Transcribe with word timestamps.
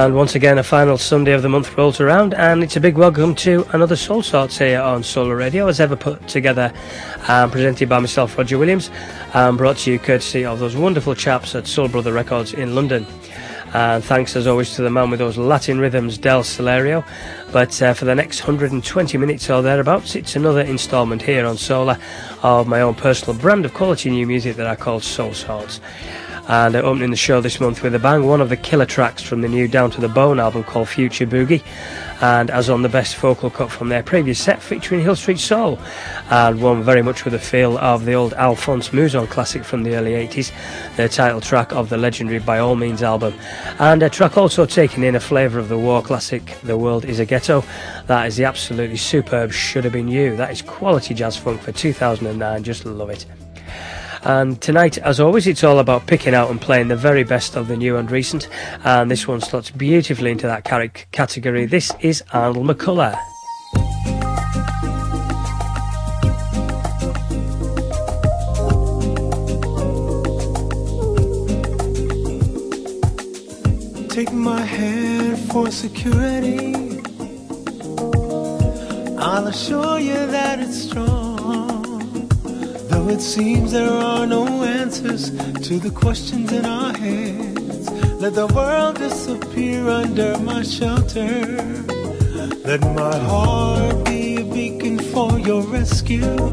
And 0.00 0.14
once 0.14 0.34
again, 0.34 0.56
a 0.56 0.62
final 0.62 0.96
Sunday 0.96 1.32
of 1.32 1.42
the 1.42 1.50
month 1.50 1.76
rolls 1.76 2.00
around, 2.00 2.32
and 2.32 2.62
it's 2.62 2.74
a 2.74 2.80
big 2.80 2.96
welcome 2.96 3.34
to 3.34 3.66
another 3.74 3.96
Soul 3.96 4.22
Sorts 4.22 4.56
here 4.56 4.80
on 4.80 5.02
Solar 5.02 5.36
Radio, 5.36 5.66
as 5.66 5.78
ever 5.78 5.94
put 5.94 6.26
together 6.26 6.72
and 7.28 7.52
presented 7.52 7.86
by 7.86 7.98
myself, 7.98 8.38
Roger 8.38 8.56
Williams, 8.56 8.90
and 9.34 9.58
brought 9.58 9.76
to 9.76 9.92
you 9.92 9.98
courtesy 9.98 10.42
of 10.46 10.58
those 10.58 10.74
wonderful 10.74 11.14
chaps 11.14 11.54
at 11.54 11.66
Soul 11.66 11.88
Brother 11.88 12.14
Records 12.14 12.54
in 12.54 12.74
London. 12.74 13.06
And 13.74 14.02
thanks 14.02 14.36
as 14.36 14.46
always 14.46 14.74
to 14.76 14.82
the 14.82 14.88
man 14.88 15.10
with 15.10 15.18
those 15.18 15.36
Latin 15.36 15.78
rhythms, 15.78 16.16
Del 16.16 16.44
Solario. 16.44 17.04
But 17.52 17.82
uh, 17.82 17.92
for 17.92 18.06
the 18.06 18.14
next 18.14 18.40
120 18.40 19.18
minutes 19.18 19.50
or 19.50 19.60
thereabouts, 19.60 20.16
it's 20.16 20.34
another 20.34 20.62
instalment 20.62 21.20
here 21.20 21.44
on 21.44 21.58
Solar 21.58 21.98
of 22.42 22.66
my 22.66 22.80
own 22.80 22.94
personal 22.94 23.38
brand 23.38 23.66
of 23.66 23.74
quality 23.74 24.08
new 24.08 24.26
music 24.26 24.56
that 24.56 24.66
I 24.66 24.76
call 24.76 25.00
Soul 25.00 25.34
Sorts. 25.34 25.78
And 26.48 26.74
they're 26.74 26.84
opening 26.84 27.10
the 27.10 27.16
show 27.16 27.40
this 27.40 27.60
month 27.60 27.82
with 27.82 27.94
a 27.94 27.98
bang, 27.98 28.26
one 28.26 28.40
of 28.40 28.48
the 28.48 28.56
killer 28.56 28.86
tracks 28.86 29.22
from 29.22 29.40
the 29.40 29.48
new 29.48 29.68
Down 29.68 29.90
to 29.92 30.00
the 30.00 30.08
Bone 30.08 30.40
album 30.40 30.64
called 30.64 30.88
Future 30.88 31.26
Boogie. 31.26 31.62
And 32.20 32.50
as 32.50 32.68
on 32.68 32.82
the 32.82 32.88
best 32.88 33.16
vocal 33.16 33.48
cut 33.50 33.70
from 33.70 33.88
their 33.88 34.02
previous 34.02 34.38
set 34.38 34.60
featuring 34.60 35.00
Hill 35.00 35.16
Street 35.16 35.38
Soul. 35.38 35.78
And 36.28 36.60
one 36.60 36.82
very 36.82 37.02
much 37.02 37.24
with 37.24 37.32
the 37.32 37.38
feel 37.38 37.78
of 37.78 38.04
the 38.04 38.14
old 38.14 38.34
Alphonse 38.34 38.90
Mouzon 38.90 39.28
classic 39.28 39.64
from 39.64 39.84
the 39.84 39.94
early 39.94 40.12
80s, 40.12 40.52
their 40.96 41.08
title 41.08 41.40
track 41.40 41.72
of 41.72 41.88
the 41.88 41.96
legendary 41.96 42.40
By 42.40 42.58
All 42.58 42.76
Means 42.76 43.02
album. 43.02 43.34
And 43.78 44.02
a 44.02 44.10
track 44.10 44.36
also 44.36 44.66
taking 44.66 45.04
in 45.04 45.14
a 45.14 45.20
flavour 45.20 45.58
of 45.58 45.68
the 45.68 45.78
war 45.78 46.02
classic 46.02 46.56
The 46.62 46.76
World 46.76 47.04
is 47.04 47.20
a 47.20 47.24
Ghetto. 47.24 47.64
That 48.06 48.26
is 48.26 48.36
the 48.36 48.44
absolutely 48.44 48.96
superb 48.96 49.52
Should 49.52 49.84
Have 49.84 49.94
Been 49.94 50.08
You. 50.08 50.36
That 50.36 50.50
is 50.50 50.62
quality 50.62 51.14
jazz 51.14 51.36
funk 51.36 51.62
for 51.62 51.72
2009. 51.72 52.62
Just 52.62 52.84
love 52.84 53.10
it. 53.10 53.24
And 54.22 54.60
tonight, 54.60 54.98
as 54.98 55.18
always, 55.18 55.46
it's 55.46 55.64
all 55.64 55.78
about 55.78 56.06
picking 56.06 56.34
out 56.34 56.50
and 56.50 56.60
playing 56.60 56.88
the 56.88 56.96
very 56.96 57.24
best 57.24 57.56
of 57.56 57.68
the 57.68 57.76
new 57.76 57.96
and 57.96 58.10
recent. 58.10 58.48
And 58.84 59.10
this 59.10 59.26
one 59.26 59.40
slots 59.40 59.70
beautifully 59.70 60.30
into 60.30 60.46
that 60.46 60.64
category. 60.64 61.66
This 61.66 61.92
is 62.00 62.22
Arnold 62.32 62.66
McCuller. 62.66 63.18
Take 74.10 74.32
my 74.32 74.60
hand 74.60 75.38
for 75.50 75.70
security. 75.70 76.74
I'll 79.18 79.46
assure 79.46 79.98
you 79.98 80.26
that 80.26 80.58
it's 80.60 80.82
strong. 80.82 81.19
Though 82.90 83.08
it 83.08 83.20
seems 83.20 83.70
there 83.70 83.88
are 83.88 84.26
no 84.26 84.64
answers 84.64 85.30
to 85.30 85.78
the 85.78 85.92
questions 85.94 86.52
in 86.52 86.64
our 86.64 86.92
heads, 86.92 87.88
let 88.20 88.34
the 88.34 88.48
world 88.48 88.98
disappear 88.98 89.88
under 89.88 90.36
my 90.38 90.62
shelter. 90.64 91.56
Let 92.64 92.80
my 92.80 93.16
heart 93.16 94.04
be 94.06 94.40
a 94.40 94.44
beacon 94.44 94.98
for 94.98 95.38
your 95.38 95.62
rescue. 95.62 96.50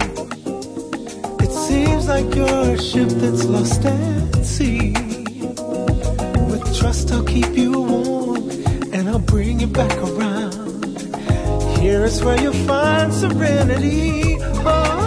It 1.46 1.52
seems 1.52 2.08
like 2.08 2.34
you're 2.36 2.74
a 2.76 2.80
ship 2.80 3.10
that's 3.10 3.46
lost 3.46 3.84
at 3.86 4.46
sea. 4.46 4.94
With 6.50 6.66
trust, 6.78 7.12
I'll 7.12 7.24
keep 7.24 7.52
you 7.58 7.72
warm 7.72 8.50
and 8.94 9.10
I'll 9.10 9.28
bring 9.34 9.60
you 9.60 9.68
back 9.68 9.98
around. 9.98 10.86
Here 11.80 12.06
is 12.06 12.24
where 12.24 12.40
you'll 12.40 12.54
find 12.68 13.12
serenity. 13.12 14.38
Oh 14.40 15.07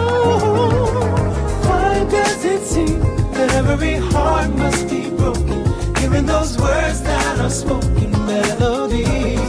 does 2.10 2.44
it 2.44 2.62
seem 2.66 3.00
that 3.32 3.50
every 3.54 3.94
heart 3.94 4.50
must 4.56 4.88
be 4.88 5.10
broken? 5.10 5.64
Hearing 5.96 6.26
those 6.26 6.58
words 6.58 7.02
that 7.02 7.38
are 7.40 7.50
spoken 7.50 8.10
melodies. 8.26 9.40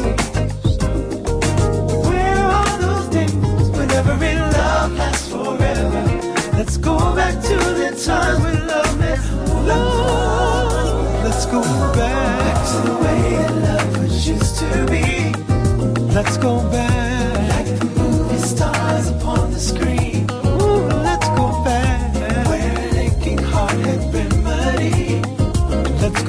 Where 2.07 2.43
are 2.59 2.77
those 2.85 3.07
days 3.09 3.33
when 3.75 3.89
every 3.91 4.35
love 4.35 4.91
lasts 4.93 5.27
forever? 5.29 6.03
Let's 6.57 6.77
go 6.77 6.97
back 7.15 7.35
to 7.49 7.57
the 7.79 7.89
time 8.05 8.43
when 8.43 8.67
love 8.67 8.99
meant 8.99 9.21
love. 9.67 11.23
Let's 11.23 11.45
go 11.47 11.61
back, 11.93 12.55
to 12.69 12.77
the 12.89 12.95
way 13.03 13.23
love 13.67 13.97
was 13.99 14.27
used 14.27 14.55
to 14.59 14.85
be. 14.91 15.33
Let's 16.13 16.37
go 16.37 16.61
back 16.69 17.00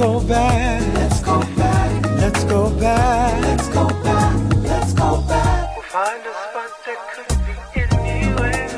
go 0.02 0.20
back. 0.26 0.82
Let's 0.94 1.20
go 1.20 1.40
back. 1.56 2.04
Let's 2.22 2.44
go 2.44 2.70
back. 2.70 3.42
Let's 3.42 3.68
go 3.68 3.86
back. 4.02 4.34
Let's 4.70 4.92
go 4.94 5.22
back. 5.28 5.76
We'll 5.76 5.84
find 5.96 6.22
a 6.30 6.34
spot 6.44 6.70
that 6.86 6.98
could 7.14 7.30
be 7.46 7.54
anywhere. 7.80 8.70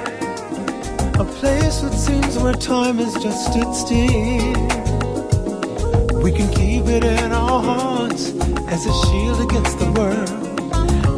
A 1.18 1.24
place 1.38 1.80
that 1.80 1.94
seems 1.94 2.36
where 2.38 2.52
time 2.52 2.96
has 2.98 3.14
just 3.24 3.40
stood 3.50 3.72
still. 3.74 4.52
We 6.22 6.30
can 6.30 6.48
keep 6.52 6.84
it 6.96 7.04
in 7.04 7.32
our 7.32 7.62
hearts 7.70 8.24
as 8.74 8.84
a 8.84 8.94
shield 9.04 9.40
against 9.48 9.78
the 9.78 9.90
world. 9.96 10.30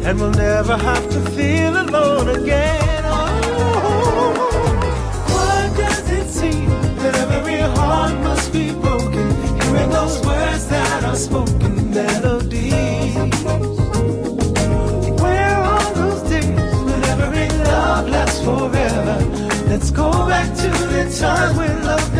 And 0.05 0.19
we'll 0.21 0.31
never 0.31 0.77
have 0.77 1.09
to 1.09 1.19
feel 1.35 1.73
alone 1.81 2.29
again. 2.29 3.03
Oh, 3.05 4.31
why 5.33 5.59
does 5.75 6.09
it 6.09 6.29
seem 6.29 6.69
that 7.01 7.15
every 7.37 7.59
heart 7.59 8.13
must 8.23 8.53
be 8.53 8.71
broken? 8.71 8.96
Those 10.07 10.25
words 10.25 10.67
that 10.67 11.03
are 11.03 11.15
spoken 11.17 11.91
melodies. 11.91 13.13
Where 15.21 15.55
are 15.73 15.93
those 15.95 16.21
days 16.29 16.75
when 16.85 17.03
every 17.03 17.49
love 17.65 18.07
lasts 18.07 18.39
forever? 18.39 19.17
Let's 19.67 19.91
go 19.91 20.09
back 20.29 20.47
to 20.59 20.69
the 20.69 21.17
time 21.19 21.57
when 21.57 21.83
love. 21.83 22.16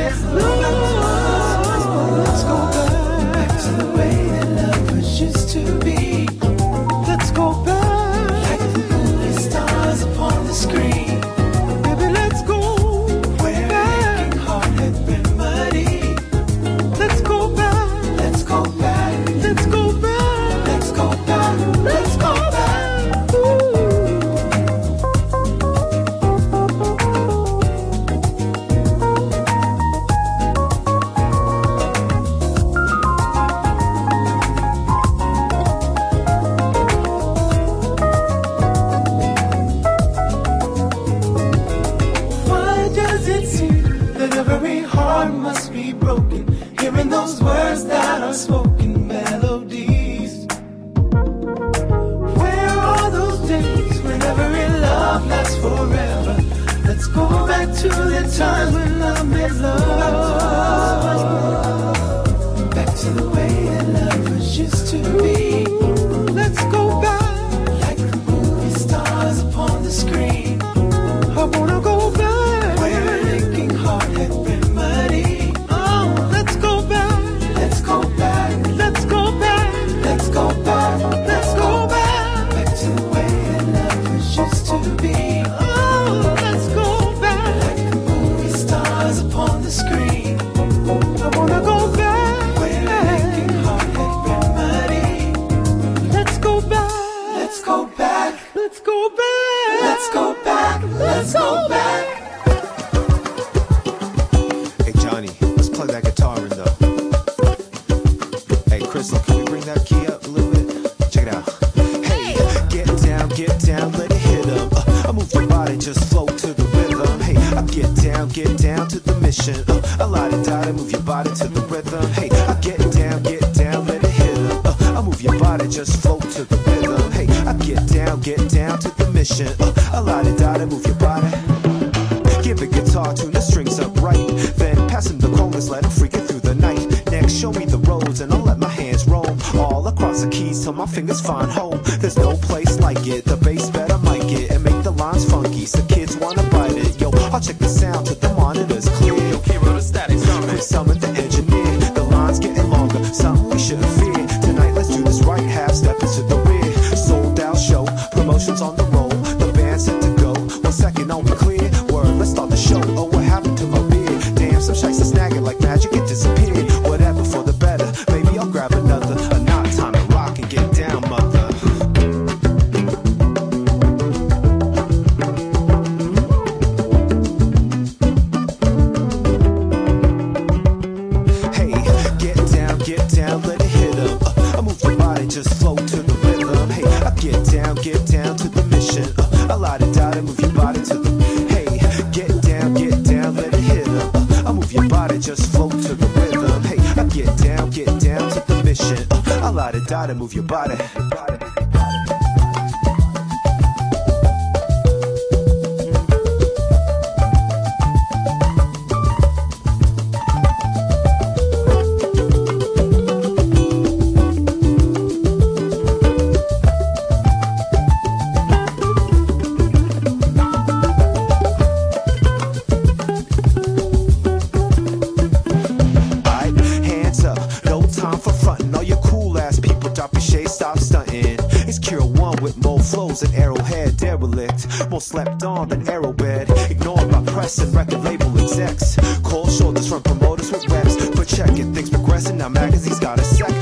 flows 232.88 233.22
an 233.24 233.34
arrowhead 233.34 233.98
derelict. 233.98 234.90
More 234.90 235.02
slept 235.02 235.44
on 235.44 235.70
than 235.70 235.88
arrowhead. 235.90 236.50
Ignored 236.72 237.12
by 237.12 237.24
press 237.26 237.58
and 237.60 237.74
record 237.74 238.04
label 238.04 238.38
execs. 238.40 238.98
Cold 239.24 239.52
shoulders 239.52 239.88
from 239.90 240.02
promoters 240.04 240.52
with 240.52 240.68
reps. 240.70 240.96
But 241.10 241.28
check 241.28 241.52
it, 241.52 241.74
things 241.74 241.90
progressing. 241.90 242.38
Now 242.38 242.50
magazines 242.50 243.00
got 243.00 243.20
a 243.20 243.24
second. 243.24 243.57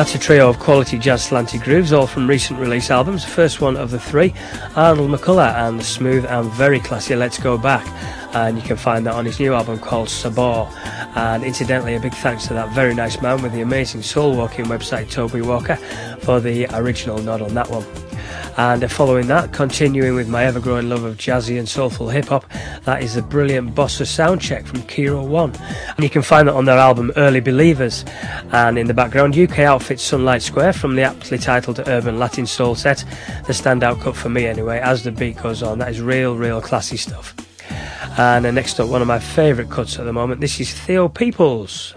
That's 0.00 0.14
a 0.14 0.18
trio 0.18 0.48
of 0.48 0.58
quality 0.58 0.96
jazz 0.96 1.28
slanty 1.28 1.62
grooves, 1.62 1.92
all 1.92 2.06
from 2.06 2.26
recent 2.26 2.58
release 2.58 2.90
albums. 2.90 3.22
The 3.22 3.32
first 3.32 3.60
one 3.60 3.76
of 3.76 3.90
the 3.90 4.00
three, 4.00 4.32
Arnold 4.74 5.10
McCuller 5.10 5.54
and 5.54 5.78
the 5.78 5.84
smooth 5.84 6.24
and 6.24 6.50
very 6.52 6.80
classy 6.80 7.14
Let's 7.14 7.38
Go 7.38 7.58
Back. 7.58 7.86
And 8.34 8.56
you 8.56 8.62
can 8.62 8.78
find 8.78 9.04
that 9.04 9.12
on 9.12 9.26
his 9.26 9.38
new 9.38 9.52
album 9.52 9.78
called 9.78 10.08
Sabor. 10.08 10.70
And 11.16 11.44
incidentally, 11.44 11.96
a 11.96 12.00
big 12.00 12.14
thanks 12.14 12.46
to 12.46 12.54
that 12.54 12.72
very 12.74 12.94
nice 12.94 13.20
man 13.20 13.42
with 13.42 13.52
the 13.52 13.60
amazing 13.60 14.00
soul 14.00 14.34
walking 14.34 14.64
website, 14.64 15.10
Toby 15.10 15.42
Walker, 15.42 15.76
for 16.22 16.40
the 16.40 16.64
original 16.74 17.18
nod 17.18 17.42
on 17.42 17.52
that 17.52 17.68
one. 17.68 17.84
And 18.56 18.90
following 18.90 19.26
that, 19.26 19.52
continuing 19.52 20.14
with 20.14 20.30
my 20.30 20.44
ever 20.44 20.60
growing 20.60 20.88
love 20.88 21.04
of 21.04 21.18
jazzy 21.18 21.58
and 21.58 21.68
soulful 21.68 22.08
hip 22.08 22.26
hop, 22.26 22.50
that 22.84 23.02
is 23.02 23.16
a 23.16 23.22
brilliant 23.22 23.74
bossa 23.74 24.06
soundcheck 24.06 24.66
from 24.66 24.80
Kero 24.82 25.26
One. 25.26 25.52
And 25.96 26.02
you 26.02 26.10
can 26.10 26.22
find 26.22 26.48
that 26.48 26.54
on 26.54 26.64
their 26.64 26.78
album 26.78 27.12
Early 27.16 27.40
Believers. 27.40 28.04
And 28.52 28.78
in 28.78 28.86
the 28.86 28.94
background, 28.94 29.36
UK 29.36 29.60
outfit 29.60 30.00
Sunlight 30.00 30.42
Square 30.42 30.72
from 30.74 30.96
the 30.96 31.02
aptly 31.02 31.38
titled 31.38 31.80
Urban 31.86 32.18
Latin 32.18 32.46
Soul 32.46 32.74
set. 32.74 33.04
The 33.46 33.52
standout 33.52 34.00
cut 34.00 34.16
for 34.16 34.28
me, 34.28 34.46
anyway, 34.46 34.80
as 34.80 35.04
the 35.04 35.12
beat 35.12 35.36
goes 35.36 35.62
on. 35.62 35.78
That 35.78 35.90
is 35.90 36.00
real, 36.00 36.36
real 36.36 36.60
classy 36.60 36.96
stuff. 36.96 37.34
And 38.18 38.46
uh, 38.46 38.50
next 38.50 38.80
up, 38.80 38.88
one 38.88 39.02
of 39.02 39.08
my 39.08 39.18
favourite 39.18 39.70
cuts 39.70 39.98
at 39.98 40.04
the 40.04 40.12
moment. 40.12 40.40
This 40.40 40.58
is 40.60 40.72
Theo 40.72 41.08
Peoples. 41.08 41.92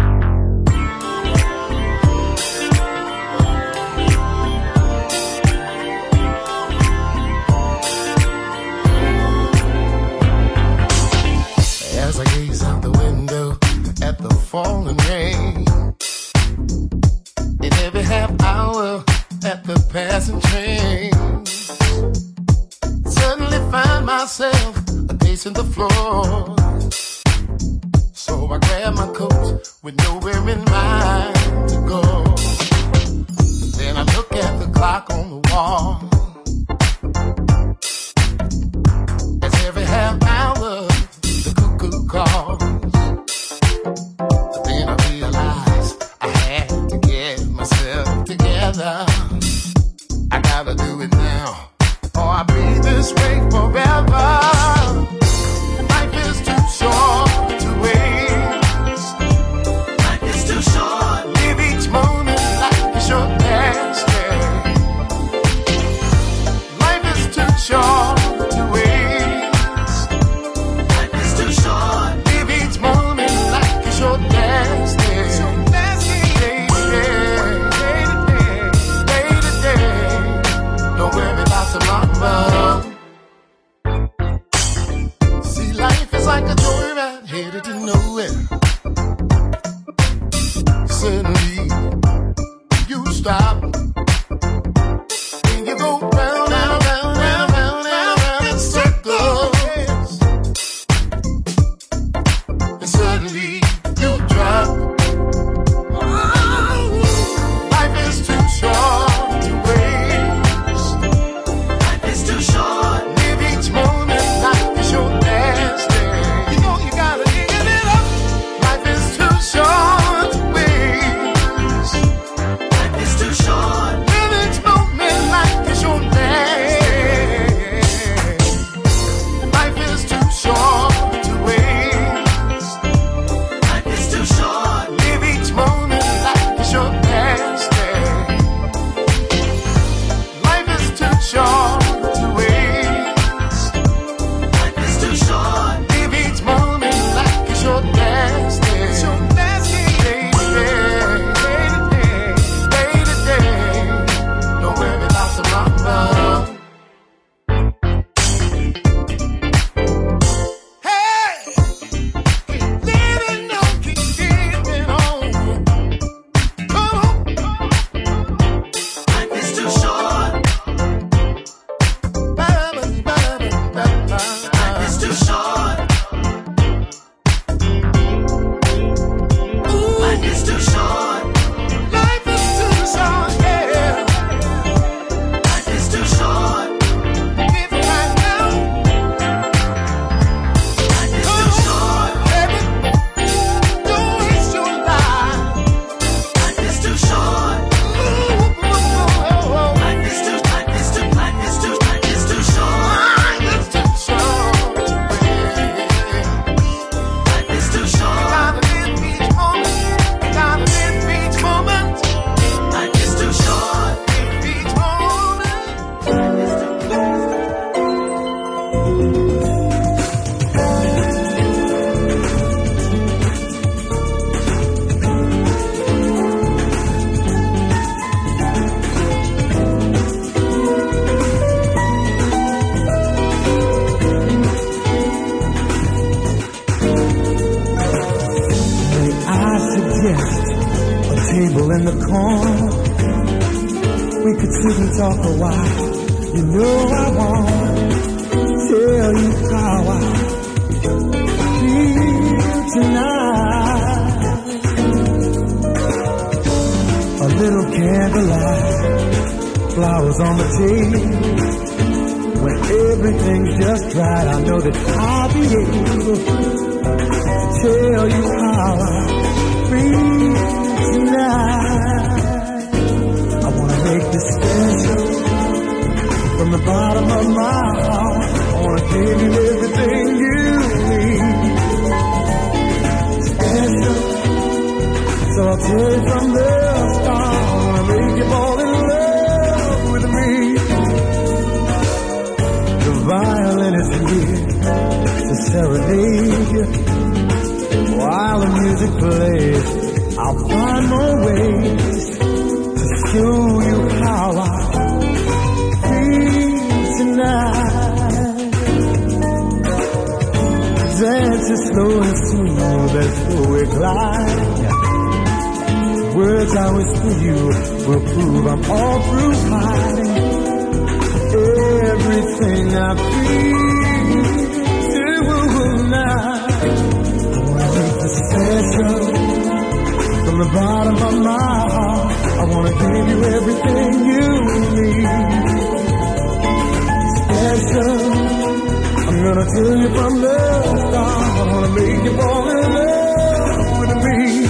I 339.55 341.45
wanna 341.51 341.69
make 341.69 342.03
you 342.03 342.13
fall 342.17 342.49
in 342.49 342.57
love 342.73 343.79
with 343.79 343.95
me. 344.03 344.47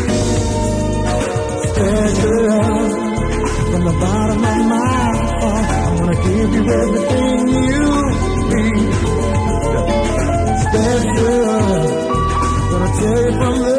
Special. 1.67 2.61
From 3.71 3.83
the 3.83 3.95
bottom 3.99 4.37
of 4.37 4.43
my 4.43 4.79
heart, 5.41 5.65
I 5.69 5.95
wanna 5.99 6.15
give 6.15 6.49
you 6.55 6.63
everything 6.81 7.37
you 7.49 7.85
need. 8.53 8.93
Special. 10.63 11.43
Gonna 12.71 12.89
tell 12.99 13.19
you 13.25 13.33
from 13.39 13.55
the 13.59 13.72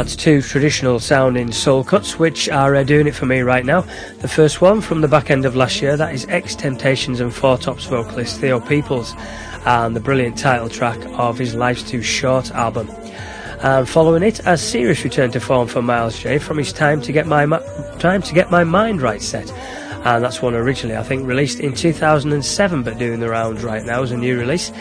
That's 0.00 0.16
two 0.16 0.40
traditional 0.40 0.98
sounding 0.98 1.52
soul 1.52 1.84
cuts 1.84 2.18
which 2.18 2.48
are 2.48 2.74
uh, 2.74 2.84
doing 2.84 3.06
it 3.06 3.14
for 3.14 3.26
me 3.26 3.40
right 3.40 3.66
now. 3.66 3.82
The 4.20 4.28
first 4.28 4.62
one 4.62 4.80
from 4.80 5.02
the 5.02 5.08
back 5.08 5.30
end 5.30 5.44
of 5.44 5.54
last 5.54 5.82
year, 5.82 5.94
that 5.94 6.14
is 6.14 6.24
Ex 6.30 6.54
Temptations 6.54 7.20
and 7.20 7.34
Four 7.34 7.58
Tops 7.58 7.84
vocalist 7.84 8.40
Theo 8.40 8.60
Peoples, 8.60 9.14
and 9.66 9.94
the 9.94 10.00
brilliant 10.00 10.38
title 10.38 10.70
track 10.70 10.98
of 11.18 11.36
his 11.36 11.54
Life's 11.54 11.82
Too 11.82 12.00
Short 12.00 12.50
album. 12.52 12.88
And 13.60 13.86
following 13.86 14.22
it, 14.22 14.40
a 14.46 14.56
serious 14.56 15.04
return 15.04 15.32
to 15.32 15.38
form 15.38 15.68
for 15.68 15.82
Miles 15.82 16.18
Jaye 16.18 16.40
from 16.40 16.56
his 16.56 16.72
time 16.72 17.02
to 17.02 17.12
get 17.12 17.26
my 17.26 17.44
Mi- 17.44 17.58
time 17.98 18.22
to 18.22 18.32
get 18.32 18.50
my 18.50 18.64
mind 18.64 19.02
right 19.02 19.20
set. 19.20 19.52
And 20.06 20.24
that's 20.24 20.40
one 20.40 20.54
originally, 20.54 20.96
I 20.96 21.02
think, 21.02 21.26
released 21.26 21.60
in 21.60 21.74
2007, 21.74 22.82
but 22.84 22.96
doing 22.96 23.20
the 23.20 23.28
rounds 23.28 23.62
right 23.62 23.84
now 23.84 24.02
as 24.02 24.12
a 24.12 24.16
new 24.16 24.38
release. 24.38 24.72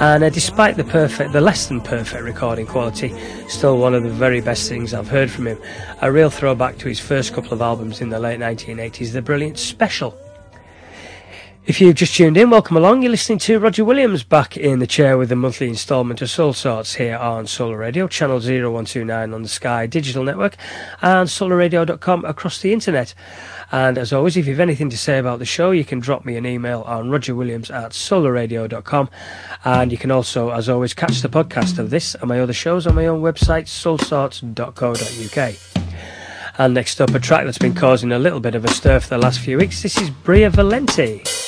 And 0.00 0.24
uh, 0.24 0.28
despite 0.28 0.76
the 0.76 0.84
perfect, 0.84 1.32
the 1.32 1.40
less 1.40 1.66
than 1.68 1.80
perfect 1.80 2.24
recording 2.24 2.66
quality, 2.66 3.14
still 3.48 3.78
one 3.78 3.94
of 3.94 4.02
the 4.02 4.10
very 4.10 4.40
best 4.40 4.68
things 4.68 4.92
I've 4.92 5.08
heard 5.08 5.30
from 5.30 5.46
him. 5.46 5.58
A 6.02 6.10
real 6.10 6.30
throwback 6.30 6.78
to 6.78 6.88
his 6.88 6.98
first 6.98 7.32
couple 7.32 7.52
of 7.52 7.62
albums 7.62 8.00
in 8.00 8.08
the 8.08 8.18
late 8.18 8.40
1980s, 8.40 9.12
the 9.12 9.22
brilliant 9.22 9.56
Special. 9.56 10.18
If 11.66 11.80
you've 11.80 11.94
just 11.94 12.14
tuned 12.14 12.36
in, 12.36 12.50
welcome 12.50 12.76
along. 12.76 13.00
You're 13.00 13.12
listening 13.12 13.38
to 13.38 13.58
Roger 13.58 13.86
Williams 13.86 14.22
back 14.22 14.54
in 14.58 14.80
the 14.80 14.86
chair 14.86 15.16
with 15.16 15.32
a 15.32 15.36
monthly 15.36 15.68
instalment 15.68 16.20
of 16.20 16.28
Soul 16.28 16.52
Sorts 16.52 16.96
here 16.96 17.16
on 17.16 17.46
Solar 17.46 17.78
Radio, 17.78 18.06
channel 18.06 18.38
0129 18.38 19.32
on 19.32 19.42
the 19.42 19.48
Sky 19.48 19.86
Digital 19.86 20.24
Network, 20.24 20.56
and 21.00 21.26
solarradio.com 21.26 22.26
across 22.26 22.60
the 22.60 22.74
internet. 22.74 23.14
And 23.72 23.98
as 23.98 24.12
always, 24.12 24.36
if 24.36 24.46
you've 24.46 24.60
anything 24.60 24.90
to 24.90 24.98
say 24.98 25.18
about 25.18 25.38
the 25.38 25.44
show, 25.44 25.70
you 25.70 25.84
can 25.84 26.00
drop 26.00 26.24
me 26.24 26.36
an 26.36 26.46
email 26.46 26.82
on 26.82 27.10
rogerwilliams 27.10 27.72
at 27.72 27.92
solarradio.com. 27.92 29.10
And 29.64 29.92
you 29.92 29.98
can 29.98 30.10
also, 30.10 30.50
as 30.50 30.68
always, 30.68 30.94
catch 30.94 31.20
the 31.22 31.28
podcast 31.28 31.78
of 31.78 31.90
this 31.90 32.14
and 32.14 32.28
my 32.28 32.40
other 32.40 32.52
shows 32.52 32.86
on 32.86 32.94
my 32.94 33.06
own 33.06 33.22
website, 33.22 33.66
soulsorts.co.uk. 33.66 35.54
And 36.56 36.74
next 36.74 37.00
up, 37.00 37.10
a 37.14 37.18
track 37.18 37.44
that's 37.44 37.58
been 37.58 37.74
causing 37.74 38.12
a 38.12 38.18
little 38.18 38.40
bit 38.40 38.54
of 38.54 38.64
a 38.64 38.68
stir 38.68 39.00
for 39.00 39.08
the 39.08 39.18
last 39.18 39.40
few 39.40 39.58
weeks. 39.58 39.82
This 39.82 39.98
is 39.98 40.10
Bria 40.10 40.50
Valente. 40.50 41.43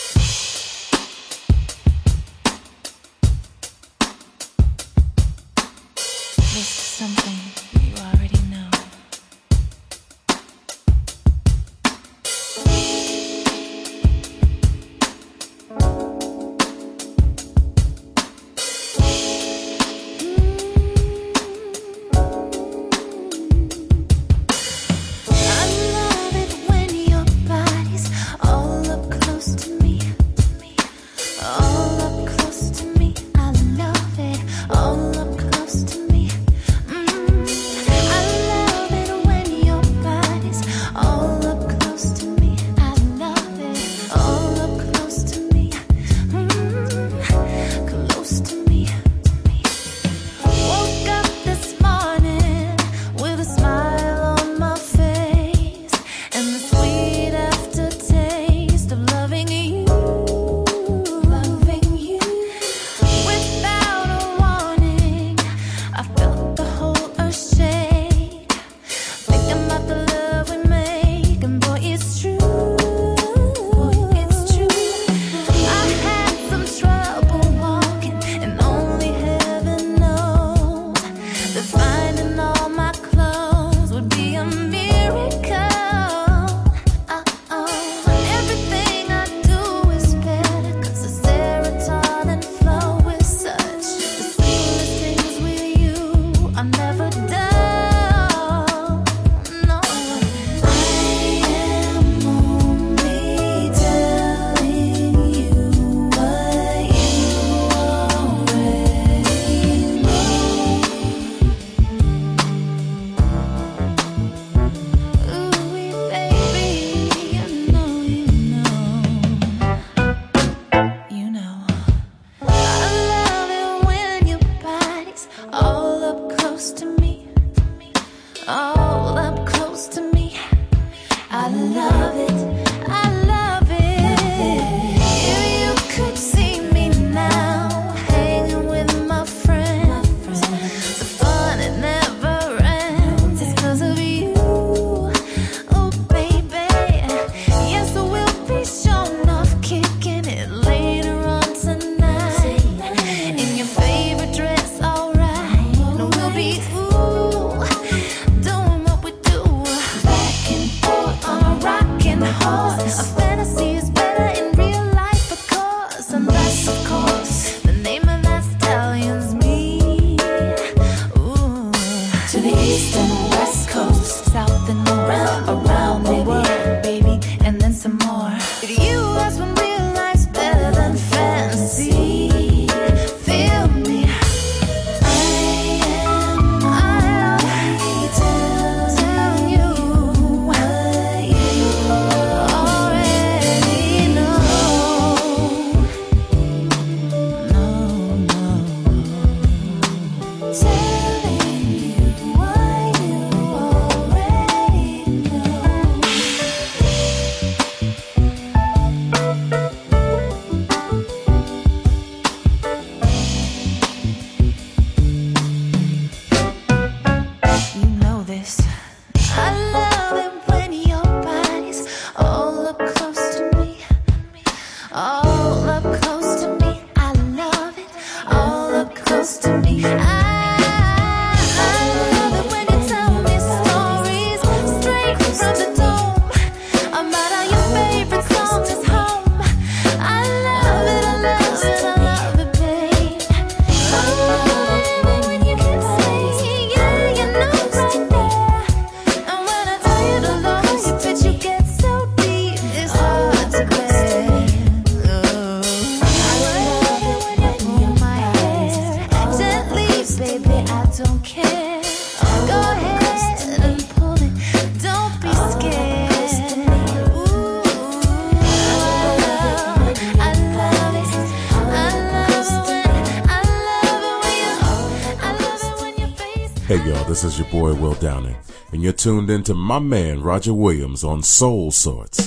is 277.37 277.53
your 277.53 277.61
boy 277.61 277.75
Will 277.81 277.95
Downing, 277.95 278.37
and 278.73 278.83
you're 278.83 278.93
tuned 278.93 279.31
in 279.31 279.43
to 279.45 279.55
my 279.55 279.79
man 279.79 280.23
Roger 280.23 280.55
Williams 280.55 281.05
on 281.05 281.23
Soul 281.23 281.71
Sorts. 281.71 282.26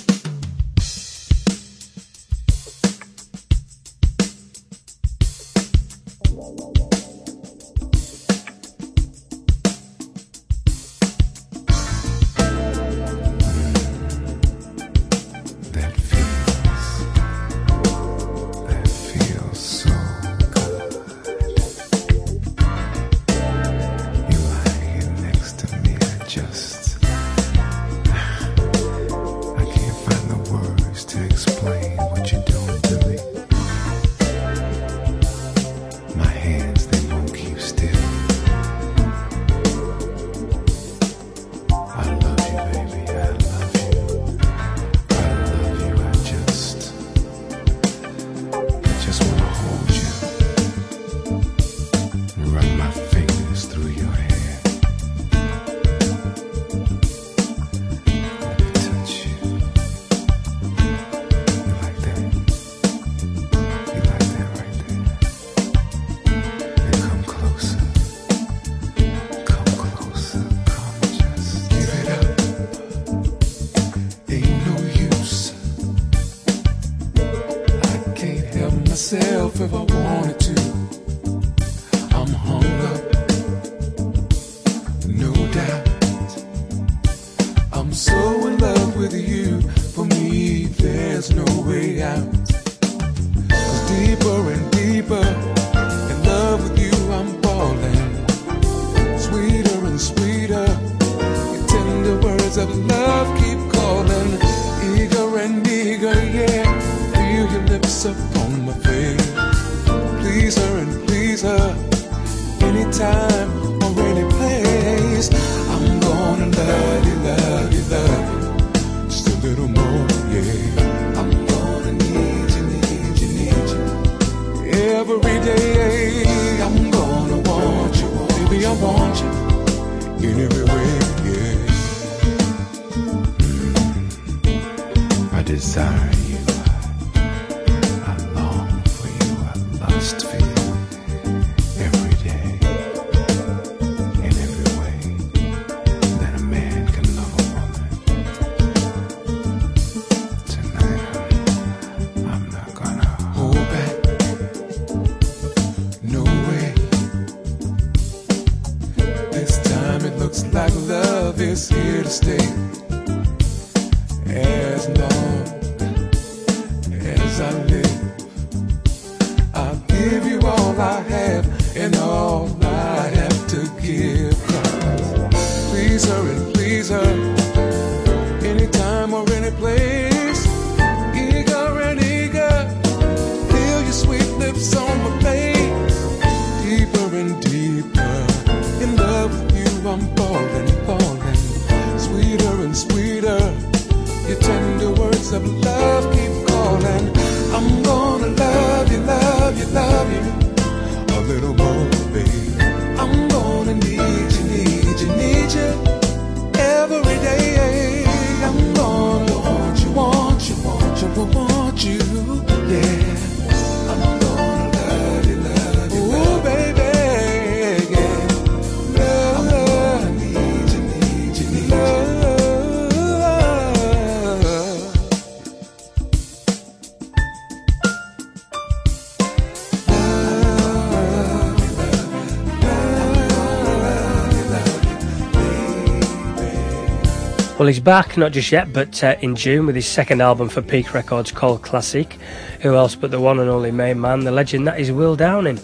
Well, 237.60 237.68
he's 237.68 237.82
back, 237.82 238.16
not 238.16 238.32
just 238.32 238.54
yet, 238.54 238.72
but 238.72 239.04
uh, 239.04 239.18
in 239.20 239.36
June 239.36 239.66
with 239.66 239.76
his 239.76 239.86
second 239.86 240.22
album 240.22 240.48
for 240.48 240.62
Peak 240.62 240.94
Records 240.94 241.30
called 241.30 241.62
Classique. 241.62 242.14
Who 242.62 242.74
else 242.74 242.96
but 242.96 243.12
the 243.12 243.20
one 243.20 243.38
and 243.38 243.50
only 243.50 243.70
main 243.70 244.00
man, 244.00 244.22
the 244.22 244.32
legend 244.32 244.66
that 244.66 244.80
is 244.80 244.94
Will 244.94 245.18
Downing? 245.18 245.60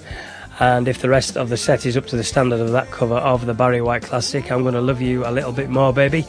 And 0.60 0.90
if 0.90 1.00
the 1.00 1.08
rest 1.08 1.38
of 1.38 1.48
the 1.48 1.56
set 1.56 1.86
is 1.86 1.96
up 1.96 2.06
to 2.08 2.18
the 2.18 2.24
standard 2.26 2.60
of 2.60 2.74
that 2.74 2.92
cover 2.92 3.16
of 3.16 3.46
the 3.46 3.54
Barry 3.54 3.82
White 3.82 4.02
Classic, 4.02 4.52
I'm 4.52 4.64
going 4.64 4.74
to 4.74 4.82
love 4.82 5.02
you 5.02 5.26
a 5.26 5.32
little 5.32 5.54
bit 5.54 5.70
more, 5.70 5.94
baby, 5.94 6.26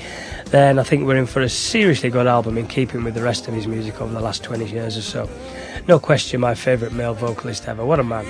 then 0.50 0.78
I 0.78 0.84
think 0.84 1.04
we're 1.04 1.16
in 1.16 1.26
for 1.26 1.40
a 1.40 1.48
seriously 1.48 2.10
good 2.10 2.28
album 2.28 2.58
in 2.58 2.68
keeping 2.68 3.02
with 3.02 3.14
the 3.14 3.22
rest 3.24 3.48
of 3.48 3.54
his 3.54 3.66
music 3.66 4.00
over 4.00 4.12
the 4.14 4.20
last 4.20 4.44
20 4.44 4.66
years 4.66 4.96
or 4.96 5.02
so. 5.02 5.28
No 5.88 5.98
question, 5.98 6.40
my 6.40 6.54
favourite 6.54 6.94
male 6.94 7.14
vocalist 7.14 7.66
ever. 7.66 7.84
What 7.84 7.98
a 7.98 8.04
man. 8.04 8.24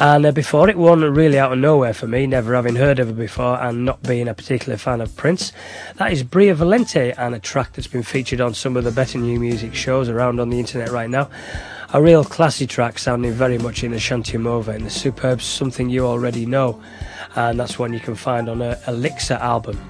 And 0.00 0.26
uh, 0.26 0.30
before 0.30 0.68
it, 0.68 0.78
won 0.78 1.00
really 1.00 1.40
out 1.40 1.52
of 1.52 1.58
nowhere 1.58 1.92
for 1.92 2.06
me, 2.06 2.24
never 2.28 2.54
having 2.54 2.76
heard 2.76 3.00
of 3.00 3.08
her 3.08 3.12
before 3.12 3.60
and 3.60 3.84
not 3.84 4.00
being 4.04 4.28
a 4.28 4.34
particular 4.34 4.78
fan 4.78 5.00
of 5.00 5.16
Prince. 5.16 5.52
That 5.96 6.12
is 6.12 6.22
Bria 6.22 6.54
Valente 6.54 7.12
and 7.18 7.34
a 7.34 7.40
track 7.40 7.72
that's 7.72 7.88
been 7.88 8.04
featured 8.04 8.40
on 8.40 8.54
some 8.54 8.76
of 8.76 8.84
the 8.84 8.92
better 8.92 9.18
new 9.18 9.40
music 9.40 9.74
shows 9.74 10.08
around 10.08 10.38
on 10.38 10.50
the 10.50 10.60
internet 10.60 10.90
right 10.90 11.10
now. 11.10 11.28
A 11.92 12.00
real 12.00 12.22
classy 12.22 12.64
track 12.64 12.96
sounding 13.00 13.32
very 13.32 13.58
much 13.58 13.82
in 13.82 13.92
Ashanti 13.92 14.38
Mova 14.38 14.76
in 14.76 14.84
the 14.84 14.90
superb 14.90 15.42
Something 15.42 15.90
You 15.90 16.06
Already 16.06 16.46
Know. 16.46 16.80
And 17.34 17.58
that's 17.58 17.76
one 17.76 17.92
you 17.92 18.00
can 18.00 18.14
find 18.14 18.48
on 18.48 18.60
her 18.60 18.80
Elixer 18.86 19.34
album. 19.34 19.80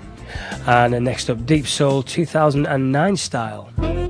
And 0.66 0.94
uh, 0.94 1.00
next 1.00 1.28
up, 1.28 1.44
Deep 1.44 1.66
Soul 1.66 2.02
2009 2.02 3.16
style. 3.18 4.07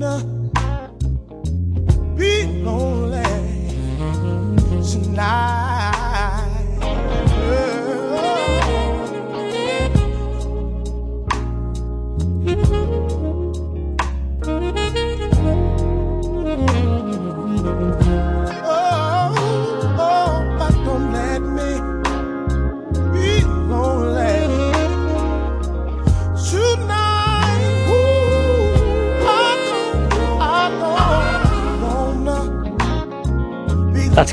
Wanna 0.00 0.37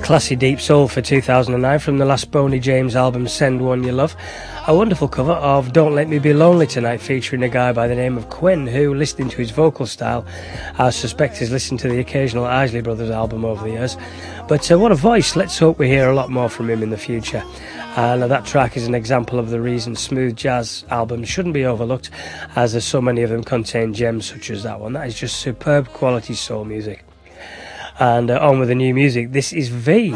classy 0.05 0.35
deep 0.35 0.61
soul 0.61 0.87
for 0.87 1.01
2009 1.01 1.79
from 1.79 1.97
the 1.97 2.05
last 2.05 2.29
Boney 2.29 2.59
James 2.59 2.95
album 2.95 3.27
Send 3.27 3.59
One 3.59 3.83
Your 3.83 3.93
Love. 3.93 4.15
A 4.67 4.75
wonderful 4.75 5.07
cover 5.07 5.31
of 5.31 5.73
Don't 5.73 5.95
Let 5.95 6.07
Me 6.07 6.19
Be 6.19 6.31
Lonely 6.31 6.67
Tonight 6.67 7.01
featuring 7.01 7.41
a 7.41 7.49
guy 7.49 7.73
by 7.73 7.87
the 7.87 7.95
name 7.95 8.15
of 8.15 8.29
Quinn 8.29 8.67
who, 8.67 8.93
listening 8.93 9.29
to 9.29 9.37
his 9.37 9.49
vocal 9.49 9.87
style, 9.87 10.23
I 10.77 10.91
suspect 10.91 11.39
has 11.39 11.49
listened 11.49 11.79
to 11.79 11.89
the 11.89 11.97
occasional 11.97 12.45
Isley 12.45 12.81
Brothers 12.81 13.09
album 13.09 13.43
over 13.43 13.63
the 13.63 13.71
years. 13.71 13.97
But 14.47 14.71
uh, 14.71 14.77
what 14.77 14.91
a 14.91 14.95
voice! 14.95 15.35
Let's 15.35 15.57
hope 15.57 15.79
we 15.79 15.87
hear 15.87 16.07
a 16.07 16.15
lot 16.15 16.29
more 16.29 16.49
from 16.49 16.69
him 16.69 16.83
in 16.83 16.91
the 16.91 16.97
future. 16.97 17.43
And 17.95 18.21
uh, 18.21 18.27
that 18.27 18.45
track 18.45 18.77
is 18.77 18.85
an 18.85 18.93
example 18.93 19.39
of 19.39 19.49
the 19.49 19.59
reason 19.59 19.95
smooth 19.95 20.35
jazz 20.35 20.85
albums 20.91 21.29
shouldn't 21.29 21.55
be 21.55 21.65
overlooked, 21.65 22.11
as 22.55 22.75
uh, 22.75 22.79
so 22.79 23.01
many 23.01 23.23
of 23.23 23.31
them 23.31 23.43
contain 23.43 23.91
gems 23.91 24.27
such 24.27 24.51
as 24.51 24.61
that 24.61 24.79
one. 24.79 24.93
That 24.93 25.07
is 25.07 25.19
just 25.19 25.37
superb 25.37 25.87
quality 25.87 26.35
soul 26.35 26.63
music. 26.63 27.04
And 27.97 28.29
uh, 28.29 28.39
on 28.39 28.59
with 28.59 28.69
the 28.69 28.75
new 28.75 28.93
music. 28.93 29.31
This 29.31 29.53
is 29.53 29.69
V. 29.69 30.15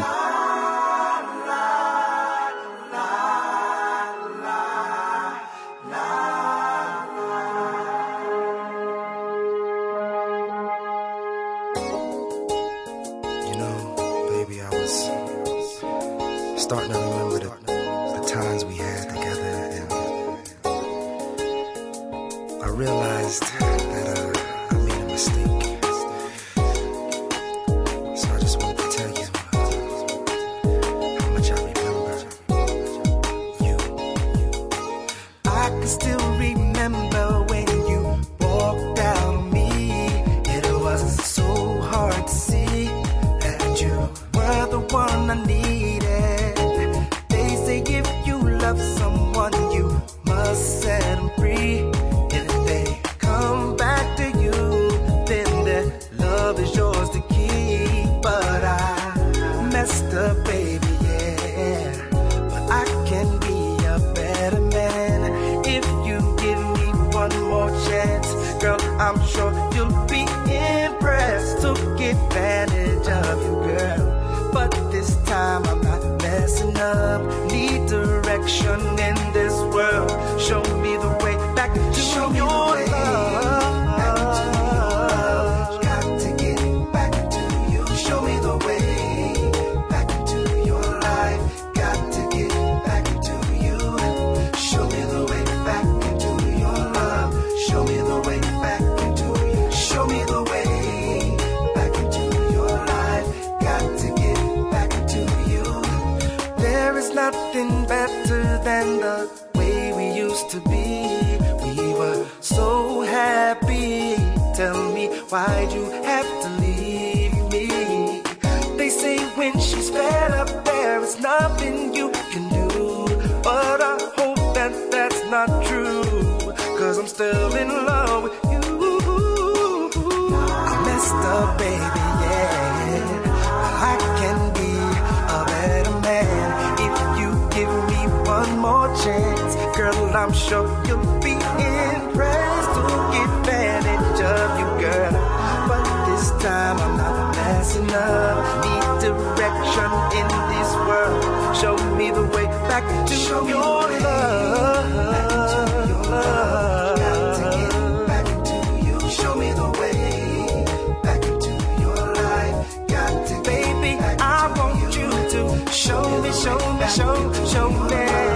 show 166.32 166.58
me, 166.74 166.86
show 166.86 167.46
show 167.46 167.70
me. 167.70 168.30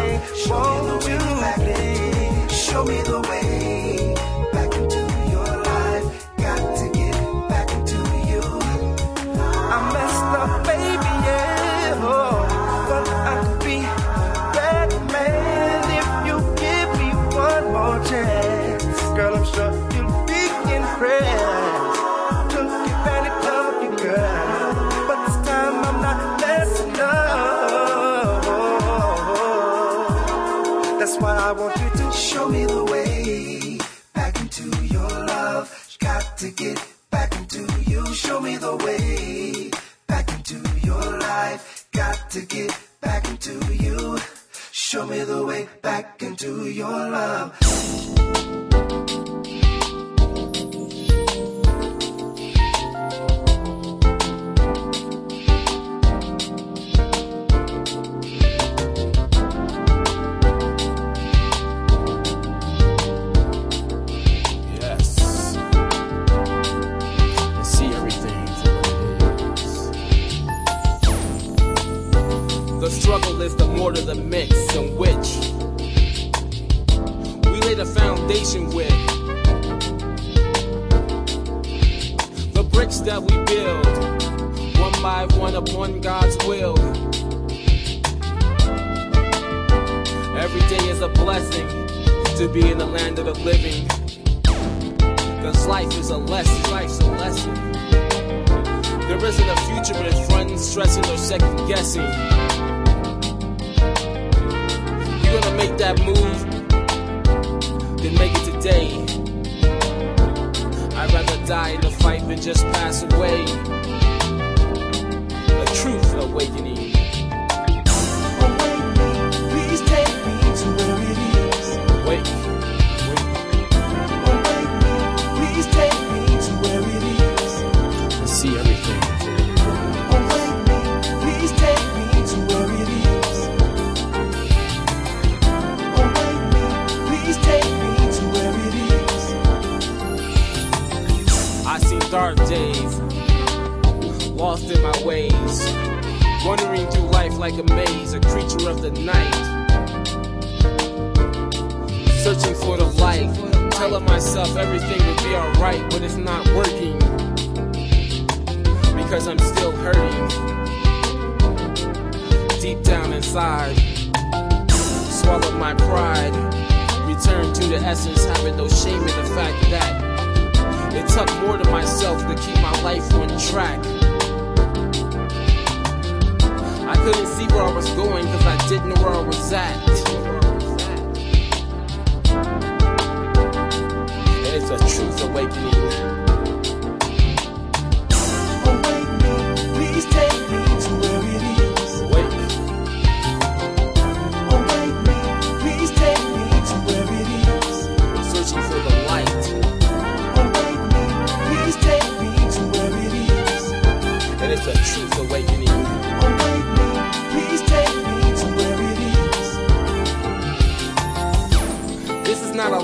Won't 0.49 1.09
you 1.09 1.24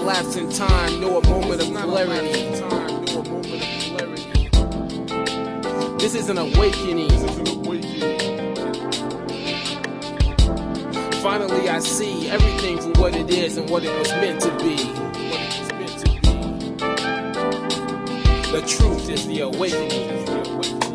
lapse 0.00 0.36
in 0.36 0.50
time, 0.50 1.00
nor 1.00 1.20
a 1.20 1.28
moment 1.28 1.60
of 1.62 1.72
clarity. 1.72 2.50
This 5.98 6.14
is 6.14 6.28
an 6.28 6.38
awakening. 6.38 7.10
Finally, 11.22 11.68
I 11.68 11.78
see 11.80 12.30
everything 12.30 12.78
for 12.80 13.00
what 13.00 13.14
it 13.14 13.28
is 13.30 13.58
and 13.58 13.68
what 13.68 13.84
it 13.84 13.96
was 13.98 14.08
meant 14.12 14.40
to 14.40 14.50
be. 14.58 14.76
The 18.50 18.62
truth 18.66 19.10
is 19.10 19.26
the 19.26 19.40
awakening. 19.40 20.89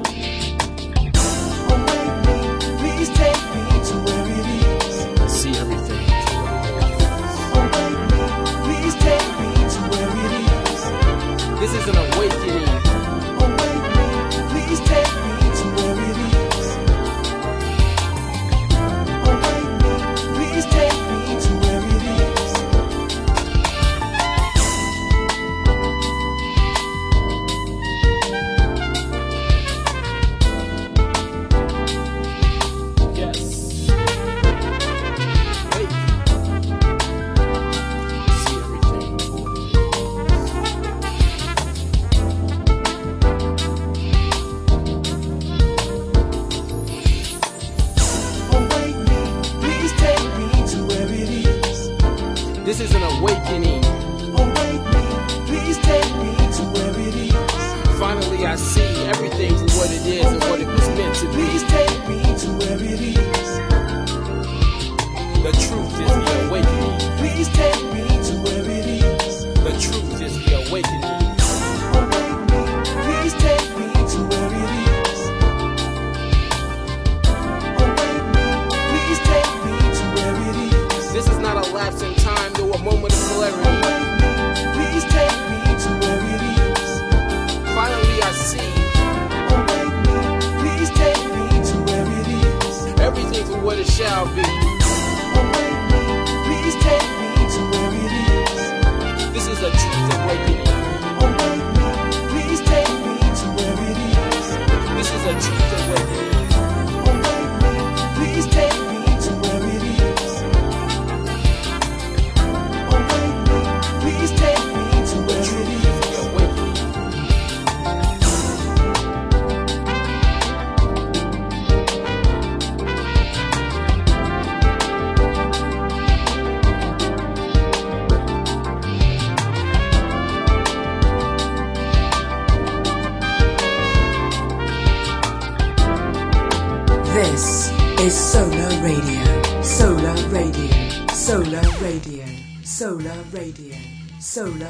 Solar 142.86 143.18
Radio. 143.34 143.74
Solar 144.20 144.64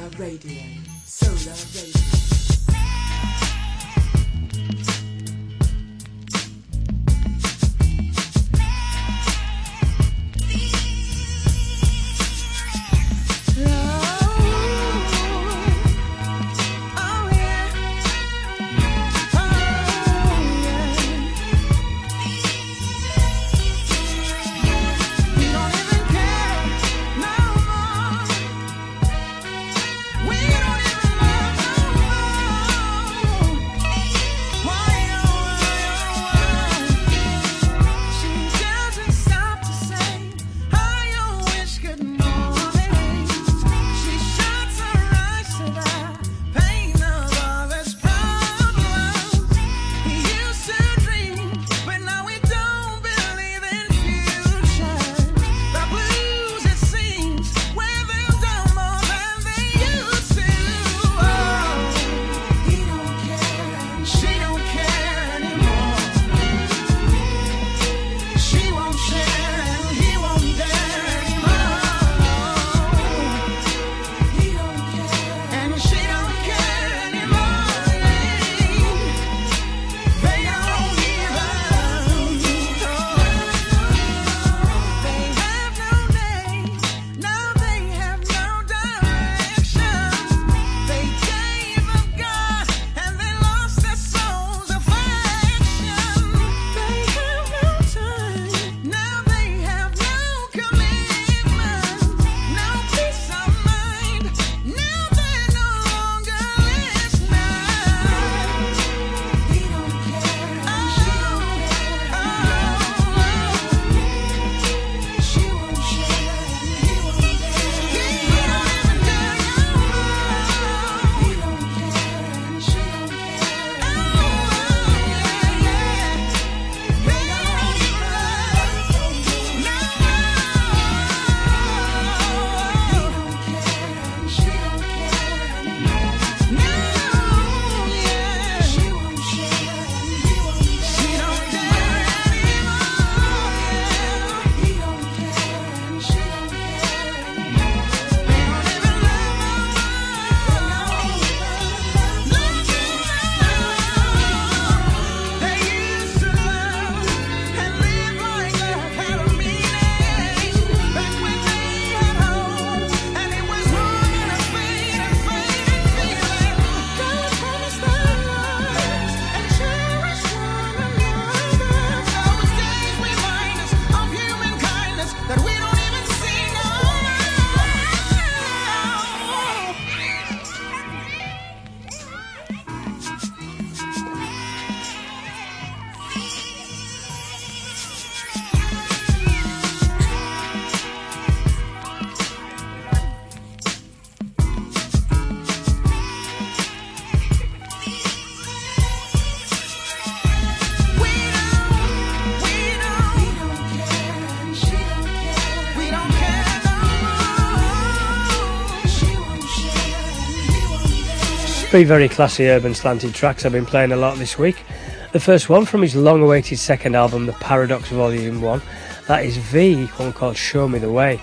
Three 211.75 211.83
very 211.83 212.07
classy 212.07 212.47
urban 212.47 212.73
slanted 212.73 213.13
tracks 213.13 213.45
I've 213.45 213.51
been 213.51 213.65
playing 213.65 213.91
a 213.91 213.97
lot 213.97 214.17
this 214.17 214.39
week. 214.39 214.63
The 215.11 215.19
first 215.19 215.49
one 215.49 215.65
from 215.65 215.81
his 215.81 215.93
long 215.93 216.23
awaited 216.23 216.57
second 216.57 216.95
album, 216.95 217.25
The 217.25 217.33
Paradox 217.33 217.89
Volume 217.89 218.41
1, 218.41 218.61
that 219.09 219.25
is 219.25 219.35
V, 219.35 219.83
one 219.87 220.13
called 220.13 220.37
Show 220.37 220.69
Me 220.69 220.79
the 220.79 220.89
Way. 220.89 221.19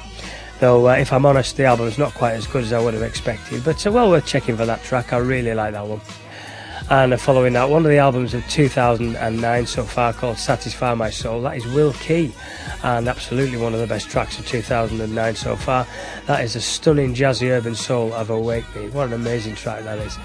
Though, 0.60 0.90
uh, 0.90 0.96
if 0.96 1.10
I'm 1.10 1.24
honest, 1.24 1.56
the 1.56 1.64
album 1.64 1.86
is 1.86 1.96
not 1.96 2.12
quite 2.12 2.32
as 2.32 2.46
good 2.46 2.64
as 2.64 2.74
I 2.74 2.80
would 2.80 2.92
have 2.92 3.02
expected, 3.02 3.64
but 3.64 3.86
uh, 3.86 3.92
well 3.92 4.10
worth 4.10 4.26
checking 4.26 4.58
for 4.58 4.66
that 4.66 4.84
track. 4.84 5.14
I 5.14 5.16
really 5.16 5.54
like 5.54 5.72
that 5.72 5.86
one. 5.86 6.02
And 6.90 7.14
uh, 7.14 7.16
following 7.16 7.54
that, 7.54 7.70
one 7.70 7.86
of 7.86 7.90
the 7.90 7.96
albums 7.96 8.34
of 8.34 8.46
2009 8.48 9.66
so 9.66 9.84
far 9.84 10.12
called 10.12 10.36
Satisfy 10.36 10.92
My 10.92 11.08
Soul, 11.08 11.40
that 11.40 11.56
is 11.56 11.64
Will 11.68 11.94
Key, 11.94 12.30
and 12.82 13.08
absolutely 13.08 13.56
one 13.56 13.72
of 13.72 13.80
the 13.80 13.86
best 13.86 14.10
tracks 14.10 14.38
of 14.38 14.46
2009 14.46 15.34
so 15.34 15.56
far. 15.56 15.86
That 16.26 16.44
is 16.44 16.56
a 16.56 16.60
stunning 16.60 17.14
jazzy 17.14 17.48
urban 17.48 17.74
soul 17.74 18.12
of 18.12 18.28
Awake 18.28 18.66
Me. 18.76 18.90
What 18.90 19.06
an 19.06 19.14
amazing 19.14 19.54
track 19.54 19.84
that 19.84 19.98
is. 20.00 20.18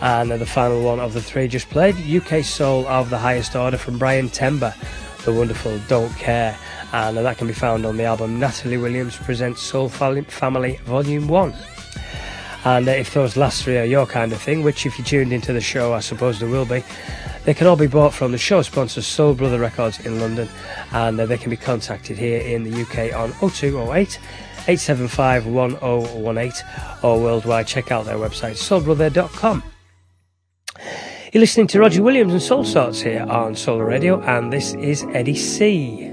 And 0.00 0.30
the 0.30 0.46
final 0.46 0.82
one 0.82 0.98
of 0.98 1.12
the 1.12 1.20
three 1.20 1.46
just 1.46 1.68
played, 1.68 1.94
UK 1.96 2.42
Soul 2.42 2.86
of 2.86 3.10
the 3.10 3.18
Highest 3.18 3.54
Order 3.54 3.76
from 3.76 3.98
Brian 3.98 4.28
Tember, 4.28 4.74
the 5.24 5.32
wonderful 5.32 5.78
Don't 5.88 6.14
Care. 6.16 6.56
And 6.92 7.16
that 7.18 7.38
can 7.38 7.46
be 7.46 7.52
found 7.52 7.84
on 7.84 7.96
the 7.96 8.04
album 8.04 8.40
Natalie 8.40 8.78
Williams 8.78 9.16
Presents 9.16 9.62
Soul 9.62 9.88
Family 9.88 10.76
Volume 10.84 11.28
1. 11.28 11.54
And 12.64 12.88
uh, 12.88 12.92
if 12.92 13.14
those 13.14 13.36
last 13.36 13.64
three 13.64 13.78
are 13.78 13.84
your 13.84 14.06
kind 14.06 14.32
of 14.32 14.40
thing, 14.40 14.62
which 14.62 14.84
if 14.84 14.98
you 14.98 15.04
tuned 15.04 15.32
into 15.32 15.52
the 15.52 15.60
show, 15.60 15.94
I 15.94 16.00
suppose 16.00 16.40
there 16.40 16.48
will 16.48 16.66
be, 16.66 16.84
they 17.44 17.54
can 17.54 17.66
all 17.66 17.76
be 17.76 17.86
bought 17.86 18.12
from 18.12 18.32
the 18.32 18.38
show 18.38 18.60
sponsor 18.62 19.00
Soul 19.00 19.34
Brother 19.34 19.58
Records 19.58 19.98
in 20.00 20.20
London, 20.20 20.48
and 20.92 21.18
uh, 21.18 21.26
they 21.26 21.38
can 21.38 21.48
be 21.48 21.56
contacted 21.56 22.18
here 22.18 22.40
in 22.40 22.64
the 22.64 22.82
UK 22.82 23.14
on 23.14 23.32
0208 23.50 24.18
875 24.68 25.46
1018 25.46 26.66
or 27.02 27.20
worldwide. 27.20 27.66
Check 27.66 27.90
out 27.90 28.04
their 28.04 28.16
website 28.16 28.56
soulbrother.com. 28.56 29.62
You're 31.32 31.42
listening 31.42 31.68
to 31.68 31.78
Roger 31.78 32.02
Williams 32.02 32.32
and 32.32 32.42
Soul 32.42 32.64
Sorts 32.64 33.02
here 33.02 33.22
on 33.22 33.54
Solar 33.54 33.84
Radio, 33.84 34.20
and 34.22 34.52
this 34.52 34.74
is 34.74 35.04
Eddie 35.12 35.36
C. 35.36 36.09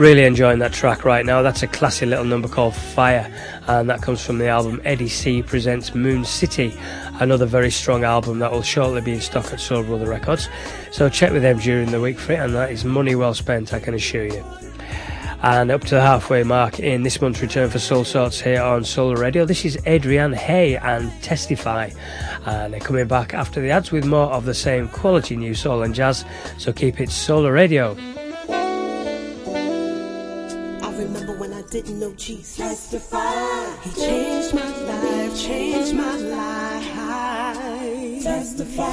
Really 0.00 0.24
enjoying 0.24 0.60
that 0.60 0.72
track 0.72 1.04
right 1.04 1.26
now. 1.26 1.42
That's 1.42 1.62
a 1.62 1.66
classy 1.66 2.06
little 2.06 2.24
number 2.24 2.48
called 2.48 2.74
Fire, 2.74 3.30
and 3.66 3.90
that 3.90 4.00
comes 4.00 4.24
from 4.24 4.38
the 4.38 4.48
album 4.48 4.80
Eddie 4.82 5.10
C 5.10 5.42
Presents 5.42 5.94
Moon 5.94 6.24
City, 6.24 6.74
another 7.20 7.44
very 7.44 7.70
strong 7.70 8.02
album 8.02 8.38
that 8.38 8.50
will 8.50 8.62
shortly 8.62 9.02
be 9.02 9.12
in 9.12 9.20
stock 9.20 9.52
at 9.52 9.60
Soul 9.60 9.82
Brother 9.82 10.08
Records. 10.08 10.48
So 10.90 11.10
check 11.10 11.32
with 11.32 11.42
them 11.42 11.58
during 11.58 11.90
the 11.90 12.00
week 12.00 12.18
for 12.18 12.32
it, 12.32 12.38
and 12.38 12.54
that 12.54 12.72
is 12.72 12.82
money 12.82 13.14
well 13.14 13.34
spent, 13.34 13.74
I 13.74 13.78
can 13.78 13.92
assure 13.92 14.24
you. 14.24 14.42
And 15.42 15.70
up 15.70 15.82
to 15.82 15.96
the 15.96 16.00
halfway 16.00 16.44
mark 16.44 16.80
in 16.80 17.02
this 17.02 17.20
month's 17.20 17.42
return 17.42 17.68
for 17.68 17.78
Soul 17.78 18.04
Sorts 18.04 18.40
here 18.40 18.62
on 18.62 18.84
Solar 18.84 19.16
Radio. 19.16 19.44
This 19.44 19.66
is 19.66 19.78
Adrian 19.84 20.32
Hay 20.32 20.76
and 20.76 21.12
Testify. 21.22 21.90
And 22.46 22.72
they're 22.72 22.80
coming 22.80 23.06
back 23.06 23.34
after 23.34 23.60
the 23.60 23.70
ads 23.70 23.92
with 23.92 24.06
more 24.06 24.32
of 24.32 24.46
the 24.46 24.54
same 24.54 24.88
quality 24.88 25.36
new 25.36 25.54
soul 25.54 25.82
and 25.82 25.94
jazz. 25.94 26.24
So 26.56 26.72
keep 26.72 27.00
it 27.00 27.10
Solar 27.10 27.52
Radio. 27.52 27.96
Changed 33.96 34.54
my 34.54 34.70
life, 34.84 35.36
changed 35.36 35.94
my 35.94 36.16
life. 36.16 36.90
Testify. 38.22 38.84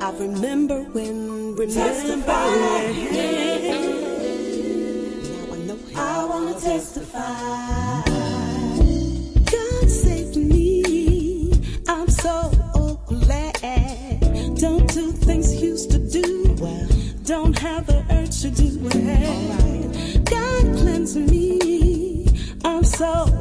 I 0.00 0.10
remember 0.18 0.82
when, 0.92 1.56
testify. 1.56 2.32
I 5.96 6.24
wanna 6.24 6.54
testify. 6.60 7.73
myself. 22.94 23.33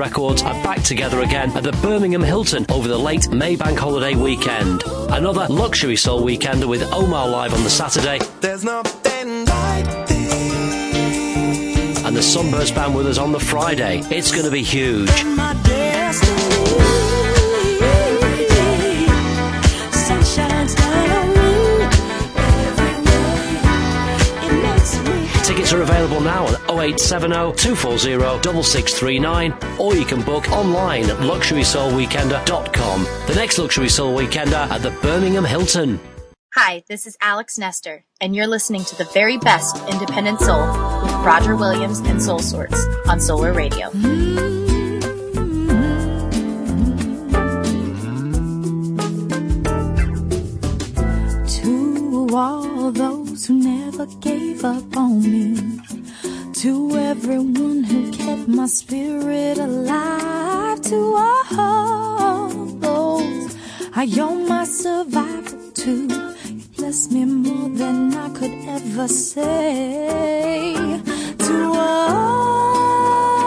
Records 0.00 0.40
are 0.40 0.54
back 0.62 0.82
together 0.82 1.20
again 1.20 1.54
at 1.54 1.62
the 1.62 1.72
Birmingham 1.82 2.22
Hilton 2.22 2.64
over 2.70 2.88
the 2.88 2.96
late 2.96 3.24
Maybank 3.24 3.76
holiday 3.76 4.14
weekend. 4.14 4.82
Another 5.10 5.46
luxury 5.50 5.96
soul 5.96 6.24
weekend 6.24 6.66
with 6.66 6.90
Omar 6.90 7.28
live 7.28 7.52
on 7.52 7.62
the 7.64 7.68
Saturday. 7.68 8.18
There's 8.40 8.64
nothing 8.64 9.44
like 9.44 9.84
this. 10.08 12.02
And 12.02 12.16
the 12.16 12.22
Sunburst 12.22 12.74
Band 12.74 12.94
with 12.94 13.08
us 13.08 13.18
on 13.18 13.30
the 13.30 13.40
Friday. 13.40 14.00
It's 14.10 14.32
going 14.32 14.46
to 14.46 14.50
be 14.50 14.62
huge. 14.62 15.10
Tickets 25.70 25.90
are 25.90 25.94
available 25.94 26.20
now 26.20 26.46
at 26.48 26.68
0870 26.68 27.34
240 27.56 28.62
6639 28.62 29.78
or 29.78 29.94
you 29.94 30.04
can 30.04 30.20
book 30.22 30.50
online 30.50 31.04
at 31.04 31.16
luxurysoulweekender.com. 31.18 33.04
The 33.26 33.34
next 33.34 33.58
Luxury 33.58 33.88
Soul 33.88 34.18
Weekender 34.18 34.68
at 34.68 34.82
the 34.82 34.90
Birmingham 35.02 35.44
Hilton. 35.44 36.00
Hi, 36.54 36.82
this 36.88 37.06
is 37.06 37.16
Alex 37.20 37.58
Nestor, 37.58 38.04
and 38.20 38.34
you're 38.34 38.48
listening 38.48 38.84
to 38.84 38.96
the 38.96 39.04
very 39.14 39.38
best 39.38 39.76
independent 39.88 40.40
soul 40.40 40.66
with 41.02 41.12
Roger 41.24 41.54
Williams 41.54 42.00
and 42.00 42.20
Soul 42.20 42.40
Sorts 42.40 42.84
on 43.06 43.20
Solar 43.20 43.52
Radio. 43.52 43.90
Mm-hmm. 43.90 44.59
who 53.50 53.56
never 53.56 54.06
gave 54.20 54.64
up 54.64 54.96
on 54.96 55.22
me. 55.22 55.56
To 56.62 56.96
everyone 56.96 57.82
who 57.82 58.12
kept 58.12 58.46
my 58.46 58.66
spirit 58.66 59.58
alive. 59.58 60.80
To 60.82 60.98
all 61.58 62.48
those 62.86 63.56
I 63.92 64.06
owe 64.20 64.36
my 64.54 64.64
survival 64.64 65.72
to. 65.82 65.92
You 66.54 66.64
blessed 66.76 67.10
me 67.12 67.24
more 67.24 67.70
than 67.70 68.14
I 68.14 68.28
could 68.38 68.54
ever 68.76 69.08
say. 69.08 70.74
To 71.46 71.56
all 71.88 73.39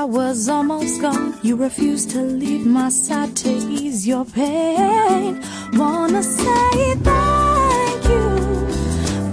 I 0.00 0.04
was 0.04 0.48
almost 0.48 0.98
gone, 1.02 1.38
you 1.42 1.56
refused 1.56 2.08
to 2.12 2.22
leave 2.22 2.64
my 2.64 2.88
side 2.88 3.36
to 3.36 3.50
ease 3.50 4.08
your 4.08 4.24
pain. 4.24 5.42
Wanna 5.74 6.22
say 6.22 6.94
thank 7.04 8.04
you 8.04 8.66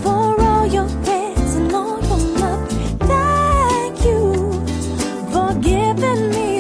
for 0.02 0.42
all 0.42 0.68
your 0.68 0.90
prayers 1.06 1.56
and 1.56 1.72
all 1.74 2.02
your 2.10 2.24
love. 2.42 2.70
Thank 3.00 4.04
you 4.04 4.52
for 5.32 5.54
giving 5.62 6.32
me. 6.32 6.57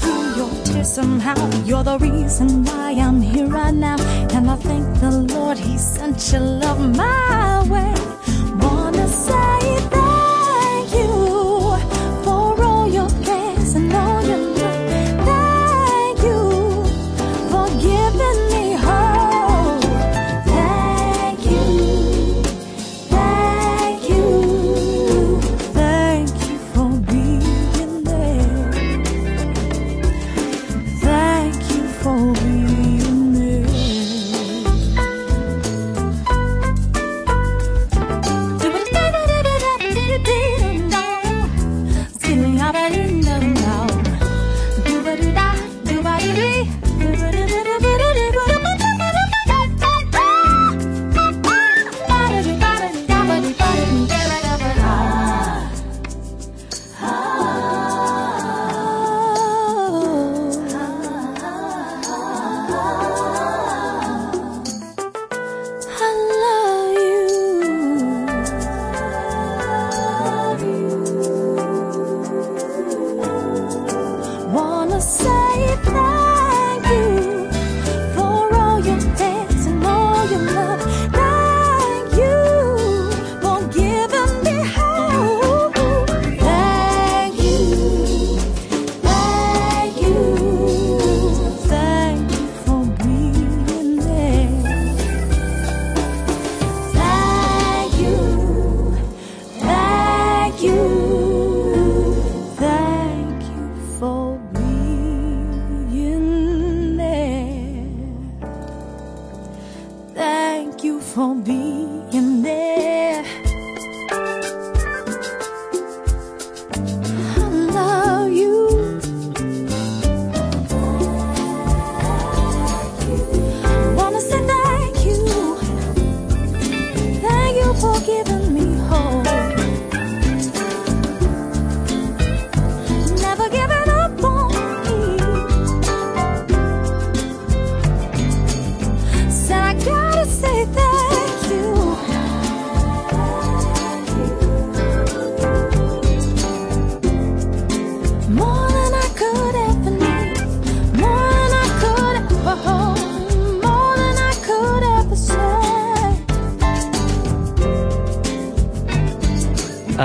Through 0.00 0.36
your 0.36 0.64
tears 0.64 0.92
somehow. 0.92 1.36
You're 1.64 1.84
the 1.84 1.98
reason 1.98 2.64
why 2.64 2.92
I'm 2.92 3.20
here 3.20 3.46
right 3.46 3.74
now, 3.74 3.96
and 4.34 4.50
I 4.50 4.56
thank 4.56 5.00
the 5.00 5.10
Lord 5.10 5.58
He 5.58 5.78
sent 5.78 6.32
your 6.32 6.40
love 6.40 6.96
my 6.96 7.66
way. 7.68 7.97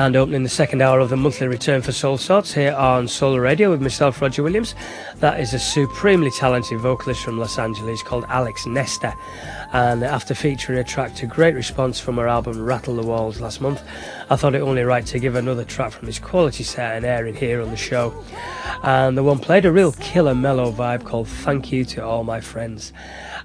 And 0.03 0.17
opening 0.17 0.43
the 0.43 0.49
second 0.49 0.81
hour 0.81 0.99
of 0.99 1.09
the 1.09 1.15
monthly 1.15 1.47
return 1.47 1.81
for 1.81 1.93
Soul 1.93 2.17
Sorts 2.17 2.53
here 2.53 2.73
on 2.73 3.07
Solar 3.07 3.39
Radio 3.39 3.69
with 3.69 3.81
myself, 3.81 4.21
Roger 4.21 4.43
Williams. 4.43 4.75
That 5.19 5.39
is 5.39 5.53
a 5.53 5.59
supremely 5.59 6.29
talented 6.29 6.81
vocalist 6.81 7.23
from 7.23 7.39
Los 7.39 7.57
Angeles 7.57 8.03
called 8.03 8.25
Alex 8.27 8.65
Nester. 8.65 9.13
And 9.71 10.03
after 10.03 10.35
featuring 10.35 10.77
a 10.77 10.83
track 10.83 11.15
to 11.15 11.25
great 11.25 11.55
response 11.55 12.01
from 12.01 12.17
her 12.17 12.27
album 12.27 12.61
Rattle 12.61 12.97
the 12.97 13.01
Walls 13.01 13.39
last 13.39 13.61
month, 13.61 13.81
I 14.29 14.35
thought 14.35 14.55
it 14.55 14.61
only 14.61 14.83
right 14.83 15.05
to 15.05 15.19
give 15.19 15.35
another 15.35 15.63
track 15.63 15.93
from 15.93 16.07
his 16.07 16.19
quality 16.19 16.65
set 16.65 16.97
an 16.97 17.05
airing 17.05 17.35
here 17.35 17.61
on 17.61 17.69
the 17.69 17.77
show. 17.77 18.13
And 18.83 19.17
the 19.17 19.23
one 19.23 19.39
played 19.39 19.63
a 19.63 19.71
real 19.71 19.93
killer 19.93 20.35
mellow 20.35 20.73
vibe 20.73 21.05
called 21.05 21.29
Thank 21.29 21.71
You 21.71 21.85
to 21.85 22.03
All 22.03 22.25
My 22.25 22.41
Friends. 22.41 22.91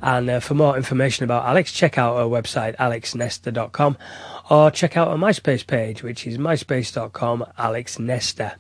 And 0.03 0.29
uh, 0.29 0.41
for 0.41 0.55
more 0.55 0.77
information 0.77 1.23
about 1.23 1.45
Alex, 1.45 1.73
check 1.73 1.99
out 1.99 2.17
her 2.17 2.25
website 2.25 2.77
alexnester.com 2.77 3.97
or 4.51 4.71
check 4.71 4.97
out 4.97 5.09
her 5.09 5.17
MySpace 5.17 5.67
page, 5.67 6.03
which 6.03 6.27
is 6.27 6.39
myspace.com 6.39 7.45
Alex 7.57 7.99
Nester. 7.99 8.53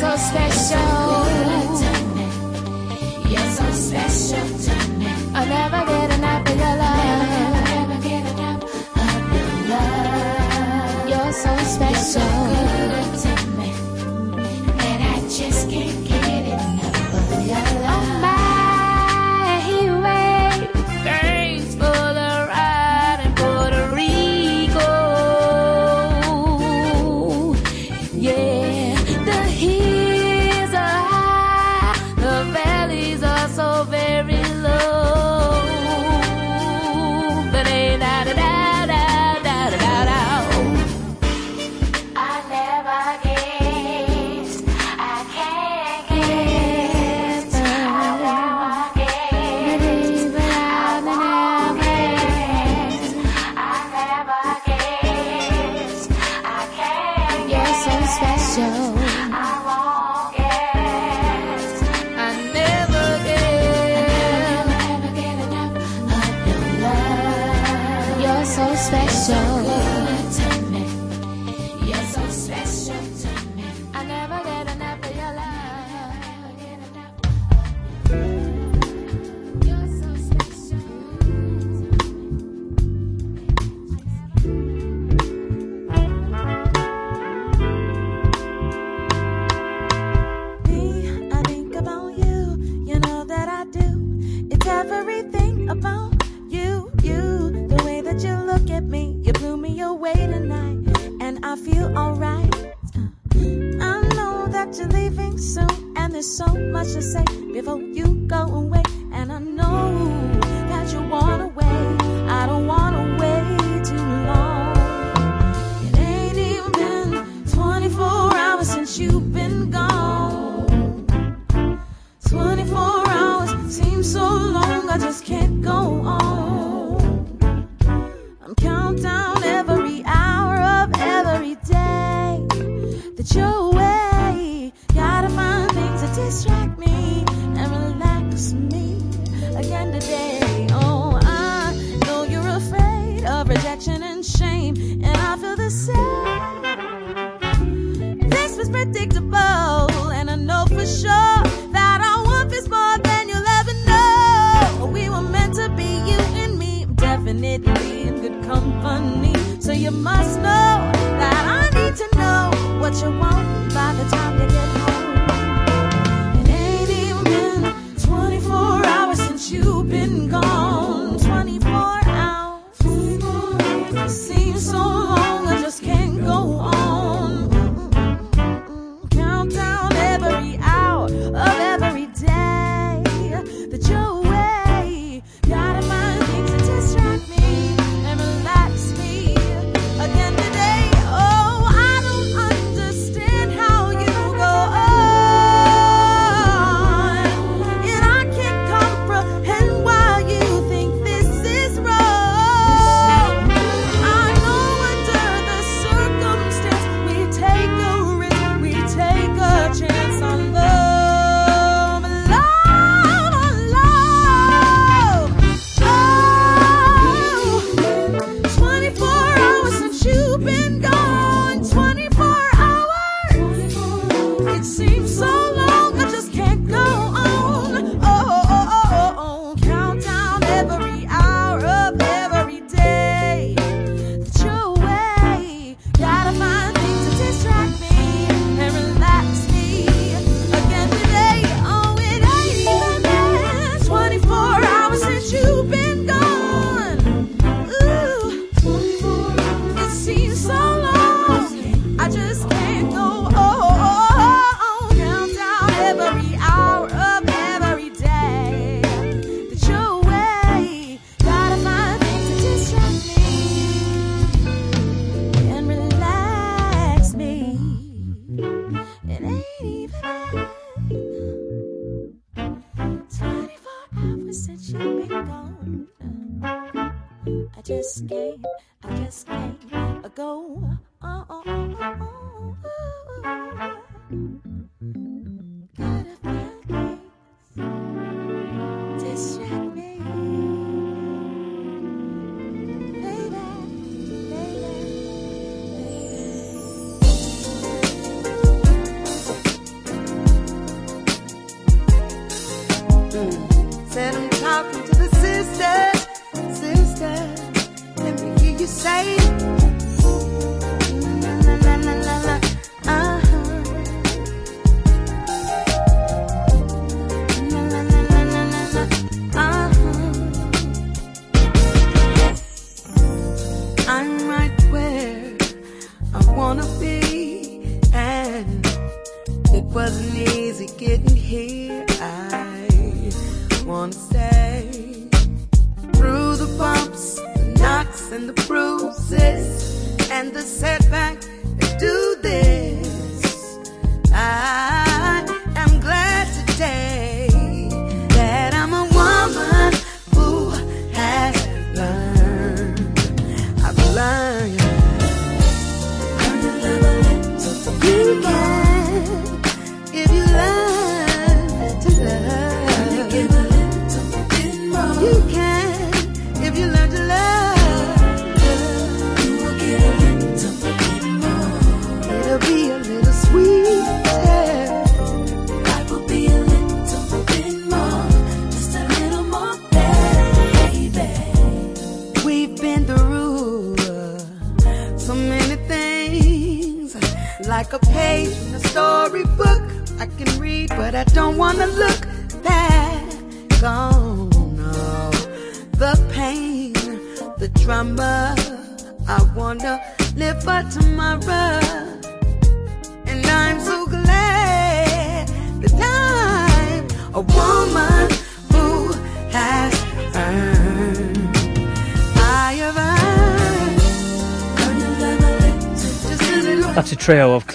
so 0.00 0.16
special. 0.16 1.09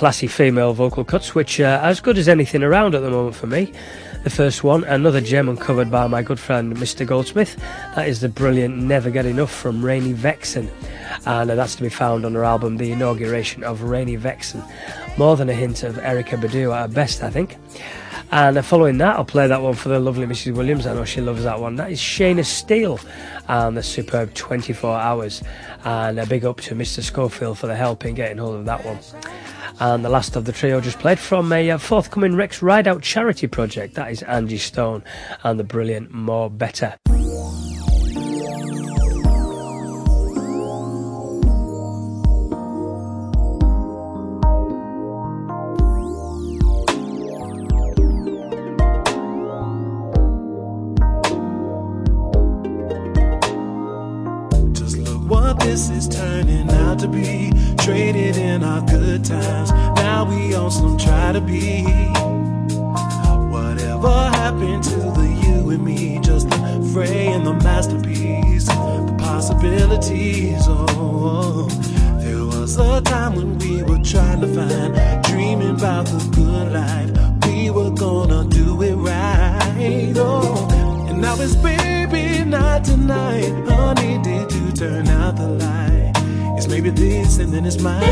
Classy 0.05 0.27
female 0.27 0.71
vocal 0.71 1.03
cuts, 1.03 1.33
which 1.33 1.59
are 1.59 1.79
as 1.79 1.99
good 1.99 2.19
as 2.19 2.29
anything 2.29 2.61
around 2.61 2.93
at 2.93 3.01
the 3.01 3.09
moment 3.09 3.35
for 3.35 3.47
me. 3.47 3.73
The 4.23 4.29
first 4.29 4.63
one, 4.63 4.83
another 4.83 5.19
gem 5.19 5.49
uncovered 5.49 5.89
by 5.89 6.05
my 6.05 6.21
good 6.21 6.39
friend 6.39 6.77
Mr. 6.77 7.07
Goldsmith. 7.07 7.55
That 7.95 8.07
is 8.07 8.21
the 8.21 8.29
brilliant 8.29 8.77
Never 8.77 9.09
Get 9.09 9.25
Enough 9.25 9.49
from 9.49 9.83
Rainy 9.83 10.13
Vexen. 10.13 10.69
And 11.25 11.49
uh, 11.49 11.55
that's 11.55 11.73
to 11.77 11.81
be 11.81 11.89
found 11.89 12.23
on 12.23 12.35
her 12.35 12.43
album 12.43 12.77
The 12.77 12.91
Inauguration 12.91 13.63
of 13.63 13.81
Rainy 13.81 14.15
Vexen. 14.15 14.63
More 15.17 15.35
than 15.35 15.49
a 15.49 15.55
hint 15.55 15.81
of 15.81 15.95
Erykah 15.95 16.39
Badu 16.39 16.71
at 16.71 16.81
her 16.87 16.93
best, 16.93 17.23
I 17.23 17.31
think. 17.31 17.57
And 18.31 18.57
uh, 18.57 18.61
following 18.61 18.97
that, 18.97 19.17
I'll 19.17 19.25
play 19.25 19.47
that 19.47 19.61
one 19.61 19.75
for 19.75 19.89
the 19.89 19.99
lovely 19.99 20.25
Mrs. 20.25 20.55
Williams. 20.55 20.87
I 20.87 20.93
know 20.93 21.05
she 21.05 21.21
loves 21.21 21.43
that 21.43 21.59
one. 21.59 21.75
That 21.75 21.91
is 21.91 21.99
Shayna 21.99 22.45
Steele 22.45 22.99
and 23.47 23.77
the 23.77 23.83
superb 23.83 24.33
24 24.33 24.97
Hours. 24.97 25.43
And 25.83 26.19
a 26.19 26.25
big 26.25 26.45
up 26.45 26.61
to 26.61 26.75
Mr. 26.75 27.03
Schofield 27.03 27.57
for 27.57 27.67
the 27.67 27.75
help 27.75 28.05
in 28.05 28.15
getting 28.15 28.37
hold 28.37 28.55
of 28.55 28.65
that 28.65 28.83
one. 28.83 28.99
And 29.79 30.03
the 30.03 30.09
last 30.09 30.35
of 30.35 30.45
the 30.45 30.51
trio 30.51 30.81
just 30.81 30.99
played 30.99 31.19
from 31.19 31.51
a 31.51 31.71
uh, 31.71 31.77
forthcoming 31.77 32.35
Rex 32.35 32.61
Rideout 32.61 33.01
charity 33.01 33.47
project. 33.47 33.93
That 33.95 34.11
is 34.11 34.23
Angie 34.23 34.57
Stone 34.57 35.03
and 35.43 35.59
the 35.59 35.63
brilliant 35.63 36.11
More 36.11 36.49
Better. 36.49 36.97
A 72.77 73.01
time 73.01 73.35
when 73.35 73.57
we 73.59 73.83
were 73.83 74.03
trying 74.03 74.41
to 74.41 74.47
find, 74.47 75.23
dreaming 75.23 75.75
about 75.75 76.05
the 76.07 76.19
good 76.35 76.71
life. 76.71 77.11
We 77.47 77.69
were 77.69 77.91
gonna 77.91 78.45
do 78.49 78.81
it 78.81 78.95
right. 78.95 80.13
Oh, 80.15 80.67
and 81.09 81.21
now 81.21 81.35
it's 81.39 81.55
baby, 81.55 82.43
not 82.43 82.83
tonight. 82.83 83.51
Honey, 83.67 84.21
did 84.21 84.51
you 84.51 84.71
turn 84.71 85.07
out 85.07 85.37
the 85.37 85.47
light? 85.47 86.13
It's 86.57 86.67
maybe 86.67 86.89
this 86.89 87.37
and 87.39 87.53
then 87.53 87.65
it's 87.65 87.79
mine. 87.79 88.03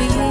be 0.00 0.29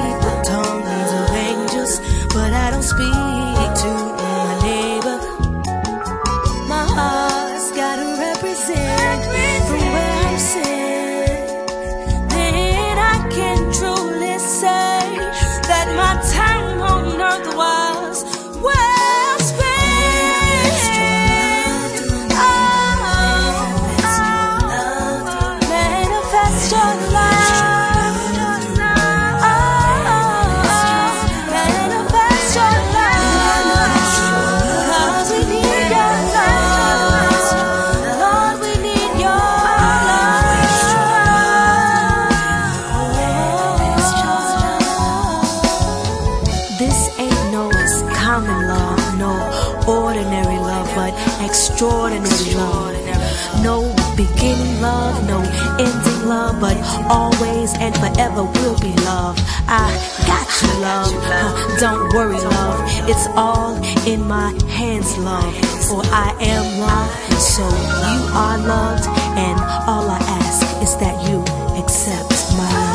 ever 58.19 58.43
will 58.43 58.77
be 58.79 58.93
love. 59.07 59.39
I 59.67 59.87
got 60.27 60.47
you, 60.61 60.71
love. 60.83 61.79
Don't 61.79 62.13
worry, 62.13 62.35
love. 62.35 62.79
It's 63.07 63.27
all 63.35 63.75
in 64.05 64.27
my 64.27 64.51
hands, 64.67 65.17
love. 65.19 65.55
For 65.87 66.01
I 66.11 66.35
am 66.41 66.65
love, 66.79 67.11
so 67.39 67.63
you 67.63 68.19
are 68.43 68.57
loved, 68.57 69.07
and 69.39 69.59
all 69.87 70.09
I 70.09 70.19
ask 70.43 70.83
is 70.83 70.95
that 70.97 71.15
you 71.29 71.39
accept 71.81 72.29
my 72.57 72.69
love. 72.73 72.88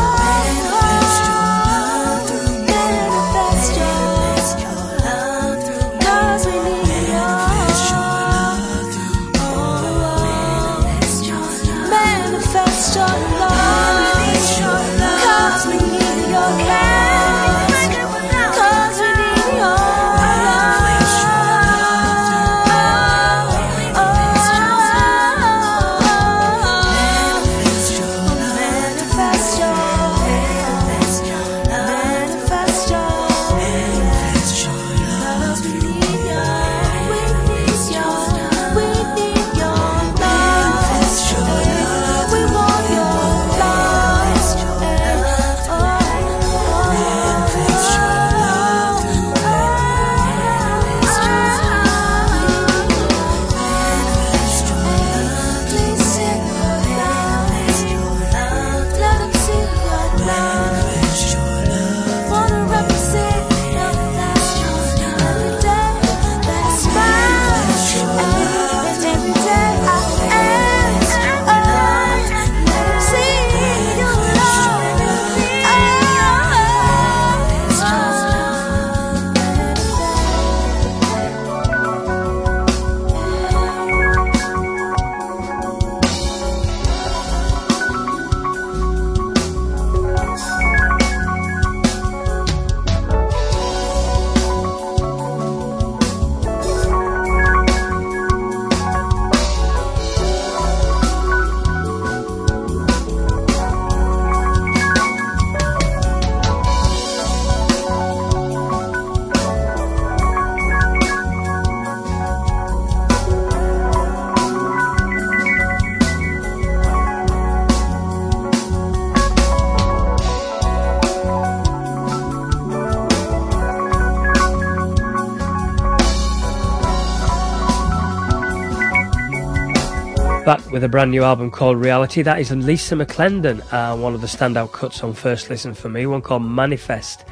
With 130.75 130.83
a 130.83 130.89
brand 130.89 131.13
new 131.13 131.23
album 131.23 131.53
called 131.53 131.77
Reality. 131.77 132.21
That 132.21 132.41
is 132.41 132.51
Lisa 132.51 132.97
McClendon, 132.97 133.63
uh, 133.73 133.97
one 133.97 134.13
of 134.13 134.21
the 134.21 134.27
standout 134.27 134.73
cuts 134.73 135.05
on 135.05 135.13
First 135.13 135.49
Listen 135.49 135.73
for 135.73 135.89
me, 135.89 136.05
one 136.05 136.21
called 136.21 136.43
Manifest. 136.43 137.25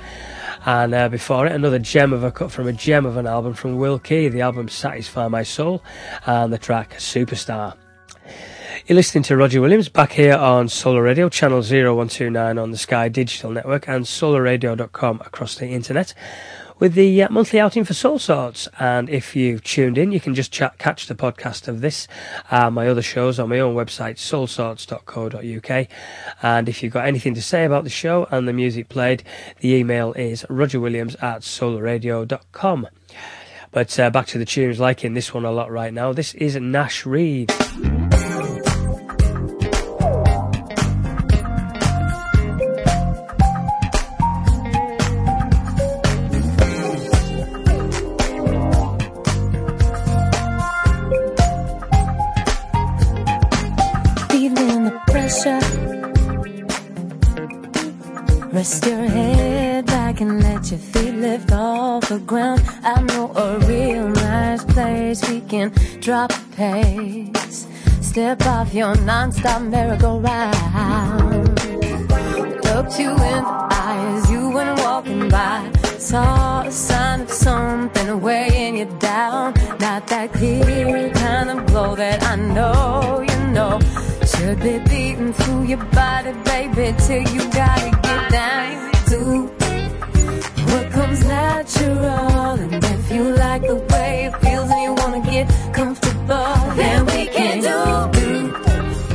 And 0.65 0.95
uh, 0.95 1.09
before 1.09 1.49
it, 1.49 1.51
another 1.51 1.81
gem 1.81 2.13
of 2.13 2.23
a 2.23 2.31
cut 2.31 2.53
from 2.53 2.69
a 2.69 2.73
gem 2.73 3.05
of 3.05 3.17
an 3.17 3.27
album 3.27 3.55
from 3.55 3.79
Will 3.79 3.99
Key, 3.99 4.29
the 4.29 4.43
album 4.43 4.69
Satisfy 4.69 5.27
My 5.27 5.43
Soul, 5.43 5.83
and 6.25 6.53
the 6.53 6.59
track 6.59 6.91
Superstar. 6.99 7.75
You're 8.87 8.95
listening 8.95 9.25
to 9.25 9.37
Roger 9.37 9.61
Williams 9.61 9.89
back 9.89 10.13
here 10.13 10.37
on 10.37 10.69
Solar 10.69 11.03
Radio, 11.03 11.29
channel 11.29 11.63
0129 11.63 12.59
on 12.59 12.71
the 12.71 12.79
Sky 12.79 13.09
Digital 13.09 13.51
Network 13.51 13.89
and 13.89 14.05
solarradio.com 14.05 15.21
across 15.27 15.57
the 15.57 15.67
internet 15.67 16.15
with 16.83 16.95
the 16.95 17.23
uh, 17.23 17.29
monthly 17.31 17.61
outing 17.61 17.85
for 17.85 17.95
Soul 17.95 18.19
Sorts. 18.19 18.67
And 18.81 19.09
if 19.09 19.37
you've 19.37 19.63
tuned 19.63 19.97
in, 19.97 20.11
you 20.11 20.19
can 20.19 20.35
just 20.35 20.51
chat, 20.51 20.79
catch 20.79 21.07
the 21.07 21.15
podcast 21.15 21.69
of 21.69 21.81
this, 21.81 22.09
uh, 22.51 22.71
my 22.71 22.89
other 22.89 23.03
shows 23.03 23.39
on 23.39 23.51
my 23.51 23.61
own 23.61 23.77
website, 23.77 24.17
soulsorts.co.uk. 24.17 25.87
And 26.43 26.69
if 26.69 26.83
you've 26.83 26.93
got 26.93 27.07
anything 27.07 27.35
to 27.35 27.41
say 27.41 27.65
about 27.65 27.85
the 27.85 27.91
show 27.91 28.27
and 28.33 28.49
the 28.49 28.53
music 28.53 28.89
played, 28.89 29.23
the 29.61 29.75
email 29.75 30.13
is 30.15 30.43
rogerwilliams 30.51 31.15
at 31.23 31.43
solarradio.com. 31.43 32.89
But 33.71 34.01
uh, 34.01 34.11
back 34.11 34.27
to 34.27 34.39
the 34.39 34.45
tunes, 34.45 34.81
liking 34.81 35.15
this 35.15 35.33
one 35.33 35.45
a 35.45 35.53
lot 35.53 35.71
right 35.71 35.95
now. 35.95 36.13
This 36.13 36.35
is 36.35 36.57
Nash 36.57 37.07
Reed. 37.07 37.53
The 62.13 62.19
ground. 62.27 62.61
I 62.83 63.01
know 63.03 63.33
a 63.35 63.59
real 63.61 64.09
nice 64.09 64.65
place 64.65 65.19
we 65.31 65.41
can 65.41 65.73
drop 66.01 66.31
pace. 66.57 67.67
Step 68.01 68.45
off 68.47 68.75
your 68.75 68.95
non-stop 68.97 69.63
merry-go-round. 69.63 71.49
Looked 72.69 72.99
you 73.01 73.11
in 73.11 73.43
the 73.51 73.69
eyes, 73.71 74.31
you 74.31 74.51
went 74.51 74.79
walking 74.81 75.29
by. 75.31 75.71
Saw 75.99 76.63
a 76.63 76.71
sign 76.71 77.23
of 77.23 77.31
something 77.31 78.21
weighing 78.21 78.77
you 78.77 78.89
down. 78.99 79.55
Not 79.81 80.07
that 80.09 80.33
clear 80.35 81.11
kind 81.11 81.49
of 81.51 81.67
glow 81.67 81.95
that 81.97 82.23
I 82.23 82.37
know 82.37 83.25
you 83.31 83.39
know. 83.57 83.81
Should 84.31 84.61
be 84.61 84.79
beating 84.91 85.33
through 85.33 85.65
your 85.65 85.85
body, 86.01 86.33
baby, 86.45 86.95
till 87.07 87.23
you 87.35 87.41
gotta 87.51 87.91
get 88.03 88.31
down 88.31 88.93
comes 89.13 89.62
natural. 91.63 92.59
And 92.75 92.85
if 92.85 93.11
you 93.13 93.35
like 93.35 93.63
the 93.63 93.77
way 93.77 94.25
it 94.27 94.37
feels 94.43 94.71
and 94.71 94.83
you 94.83 94.95
wanna 94.95 95.21
get 95.21 95.47
comfortable, 95.73 96.55
then 96.77 97.07
we 97.07 97.27
can 97.27 97.61
do 97.61 97.79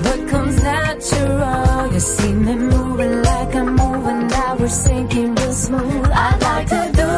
what 0.03 0.29
comes 0.29 0.55
natural. 0.63 1.93
You 1.93 1.99
see 1.99 2.33
me 2.33 2.55
moving 2.55 3.23
like 3.23 3.55
I'm 3.55 3.75
moving 3.75 4.27
now. 4.27 4.55
We're 4.59 4.67
sinking 4.69 5.35
real 5.35 5.53
smooth. 5.53 6.09
I 6.11 6.29
like 6.47 6.67
to 6.75 6.83
do 7.01 7.11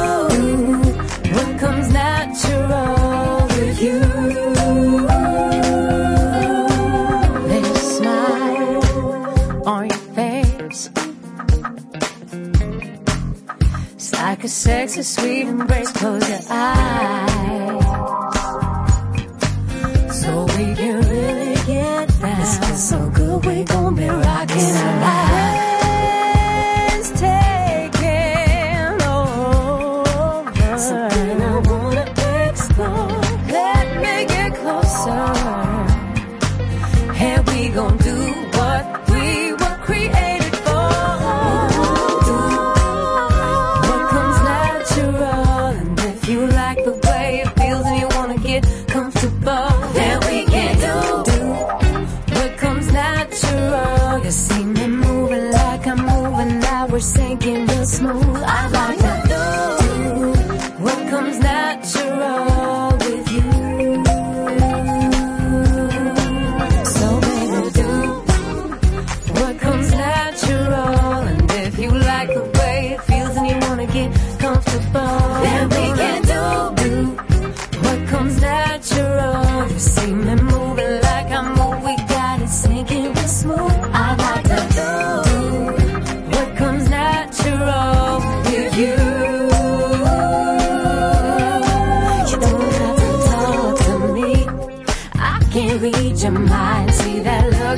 what 1.36 1.60
comes 1.60 1.88
natural 1.94 3.09
A 14.50 14.52
sexy, 14.52 15.04
sweet 15.04 15.48
embrace. 15.48 15.92
Close 15.92 16.28
your 16.28 16.40
eyes. 16.50 17.84
So 20.12 20.46
we 20.58 20.74
can 20.74 21.02
really 21.08 21.54
get 21.68 22.08
down. 22.20 22.40
This 22.40 22.58
feels 22.58 22.90
so 22.90 23.10
good, 23.12 23.46
we 23.46 23.64
gon' 23.64 23.94
be 23.94 24.08
rocking 24.08 24.76
our 24.76 25.69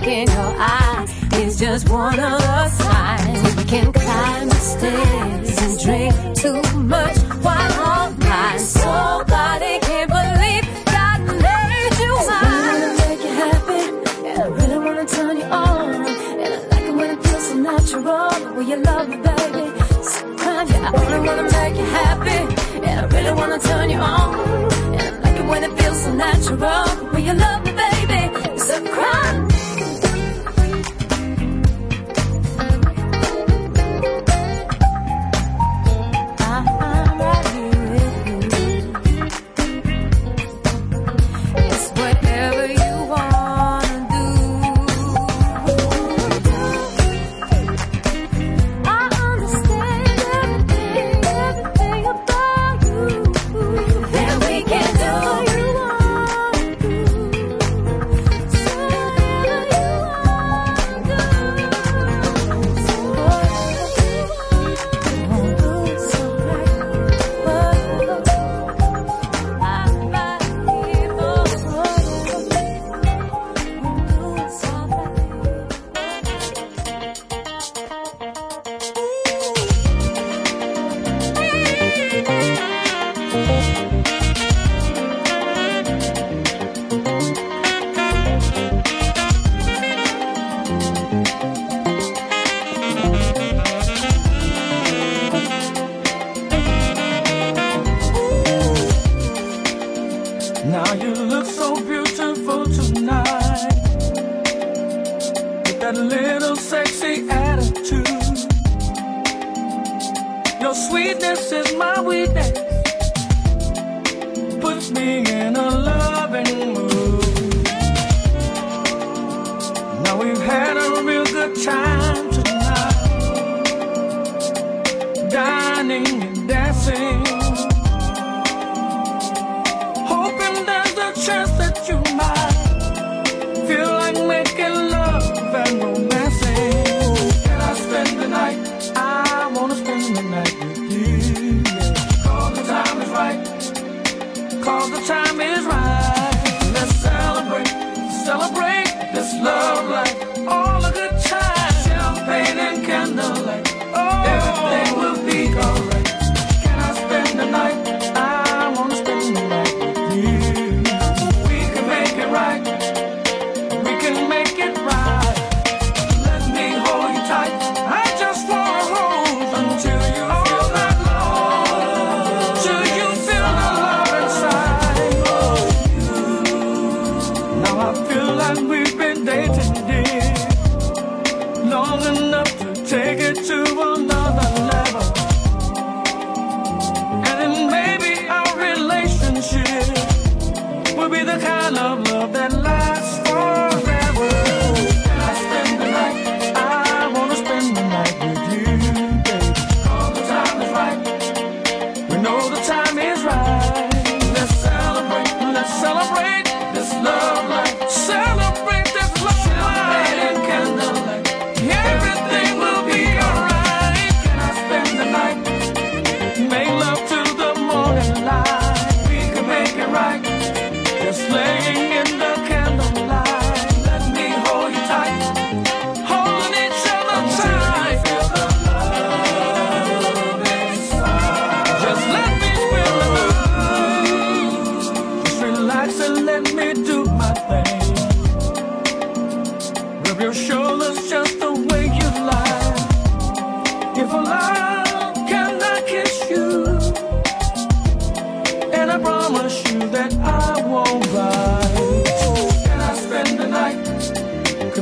look 0.01 0.09
in 0.09 0.27
your 0.27 0.53
eye. 0.57 1.05
is 1.35 1.59
just 1.59 1.89
one 1.89 2.19
of 2.19 2.39
the 2.39 2.67
signs 2.69 3.55
we 3.55 3.63
can 3.63 3.93
climb 3.93 4.49
the 4.49 4.55
stairs 4.55 5.61
and 5.63 5.79
drink 5.79 6.35
too 6.35 6.61
much 6.79 7.17
wine 7.43 7.71
all 7.73 8.11
night. 8.11 8.59
Somebody 8.59 9.79
can't 9.79 10.09
believe 10.09 10.65
God 10.85 11.19
made 11.45 11.95
you 12.03 12.13
mine. 12.29 12.43
I 12.43 12.67
wanna 12.67 12.91
make 13.03 13.21
you 13.25 13.33
happy, 13.43 13.81
and 14.27 14.41
I 14.41 14.47
really 14.59 14.79
wanna 14.85 15.05
turn 15.05 15.37
you 15.37 15.43
on. 15.43 15.95
And 16.43 16.53
I 16.53 16.67
like 16.71 16.85
it 16.89 16.95
when 16.95 17.09
it 17.11 17.23
feels 17.23 17.47
so 17.47 17.55
natural, 17.55 18.55
way 18.55 18.65
you 18.71 18.77
love 18.77 19.07
me, 19.09 19.17
baby. 19.17 19.65
Sometimes 20.03 20.69
yeah, 20.71 20.89
I 20.89 20.99
only 21.01 21.19
wanna 21.27 21.43
make 21.43 21.75
you 21.81 21.87
happy, 22.01 22.39
and 22.87 22.99
I 23.01 23.05
really 23.15 23.33
wanna 23.33 23.59
turn 23.59 23.89
you 23.89 23.97
on. 23.97 24.35
And 24.99 25.01
I 25.01 25.19
like 25.23 25.39
it 25.39 25.45
when 25.45 25.63
it 25.63 25.73
feels 25.79 26.03
so 26.03 26.13
natural, 26.13 27.11
way 27.13 27.21
you 27.21 27.33
love 27.33 27.65
me, 27.65 27.71
baby. 27.71 27.90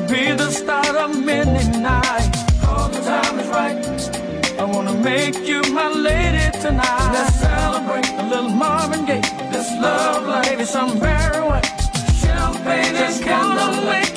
be 0.09 0.31
the 0.31 0.49
start 0.49 0.95
of 0.95 1.23
many 1.23 1.77
nights. 1.77 2.39
All 2.65 2.89
the 2.89 2.99
time 3.01 3.39
is 3.39 3.47
right. 3.49 4.59
I 4.59 4.63
wanna 4.63 4.95
make 4.95 5.35
you 5.47 5.61
my 5.71 5.87
lady 5.89 6.49
tonight. 6.59 7.11
Let's 7.13 7.35
celebrate 7.35 8.09
a 8.17 8.23
little 8.27 8.49
Marvin 8.49 9.05
Gaye. 9.05 9.21
This 9.51 9.69
love 9.79 10.25
life 10.25 10.59
is 10.59 10.69
some 10.69 10.99
very 10.99 11.41
wet. 11.47 11.65
Champagne 12.21 12.95
and 12.95 13.23
candlelight. 13.23 14.08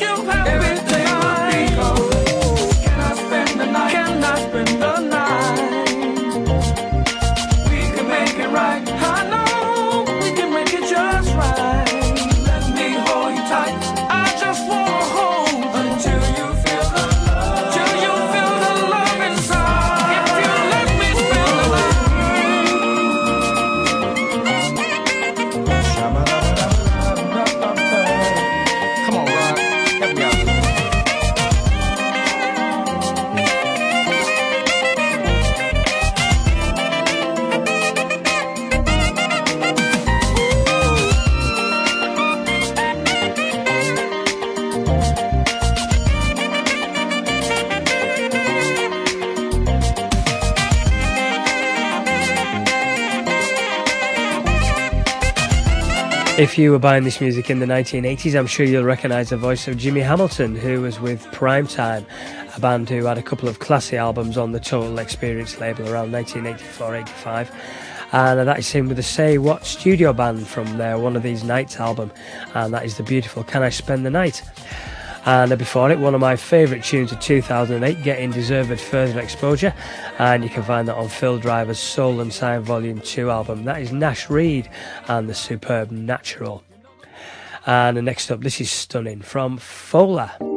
If 56.42 56.58
you 56.58 56.72
were 56.72 56.80
buying 56.80 57.04
this 57.04 57.20
music 57.20 57.50
in 57.50 57.60
the 57.60 57.66
1980s, 57.66 58.36
I'm 58.36 58.48
sure 58.48 58.66
you'll 58.66 58.82
recognise 58.82 59.30
the 59.30 59.36
voice 59.36 59.68
of 59.68 59.76
Jimmy 59.76 60.00
Hamilton, 60.00 60.56
who 60.56 60.80
was 60.80 60.98
with 60.98 61.24
Primetime, 61.26 62.04
a 62.56 62.58
band 62.58 62.90
who 62.90 63.04
had 63.04 63.16
a 63.16 63.22
couple 63.22 63.48
of 63.48 63.60
classy 63.60 63.96
albums 63.96 64.36
on 64.36 64.50
the 64.50 64.58
Total 64.58 64.98
Experience 64.98 65.60
label 65.60 65.84
around 65.84 66.10
1984 66.10 66.96
85 66.96 67.52
and 68.10 68.48
that 68.48 68.58
is 68.58 68.68
him 68.72 68.88
with 68.88 68.96
the 68.96 69.04
Say 69.04 69.38
What 69.38 69.64
studio 69.64 70.12
band 70.12 70.48
from 70.48 70.78
their 70.78 70.98
One 70.98 71.14
of 71.14 71.22
These 71.22 71.44
Nights 71.44 71.78
album, 71.78 72.10
and 72.54 72.74
that 72.74 72.84
is 72.84 72.96
the 72.96 73.04
beautiful 73.04 73.44
Can 73.44 73.62
I 73.62 73.68
Spend 73.68 74.04
the 74.04 74.10
Night. 74.10 74.42
And 75.24 75.56
before 75.56 75.90
it, 75.90 76.00
one 76.00 76.14
of 76.14 76.20
my 76.20 76.34
favourite 76.34 76.82
tunes 76.82 77.12
of 77.12 77.20
2008, 77.20 78.02
Getting 78.02 78.32
Deserved 78.32 78.80
Further 78.80 79.20
Exposure. 79.20 79.72
And 80.18 80.42
you 80.42 80.50
can 80.50 80.64
find 80.64 80.88
that 80.88 80.96
on 80.96 81.08
Phil 81.08 81.38
Driver's 81.38 81.78
Soul 81.78 82.20
and 82.20 82.32
Sign 82.32 82.62
Volume 82.62 83.00
2 83.00 83.30
album. 83.30 83.64
That 83.64 83.80
is 83.80 83.92
Nash 83.92 84.28
Reed 84.28 84.68
and 85.06 85.28
the 85.28 85.34
superb 85.34 85.92
Natural. 85.92 86.64
And 87.66 87.96
the 87.96 88.02
next 88.02 88.32
up, 88.32 88.40
this 88.40 88.60
is 88.60 88.70
stunning 88.70 89.22
from 89.22 89.58
Fola. 89.58 90.51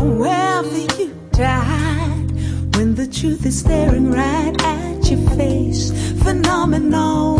wherever 0.00 0.78
you 1.00 1.14
died. 1.32 2.30
When 2.76 2.94
the 2.94 3.06
truth 3.06 3.44
is 3.46 3.60
staring 3.60 4.10
right 4.10 4.54
at 4.62 5.10
your 5.10 5.30
face, 5.30 5.90
phenomenal. 6.22 7.37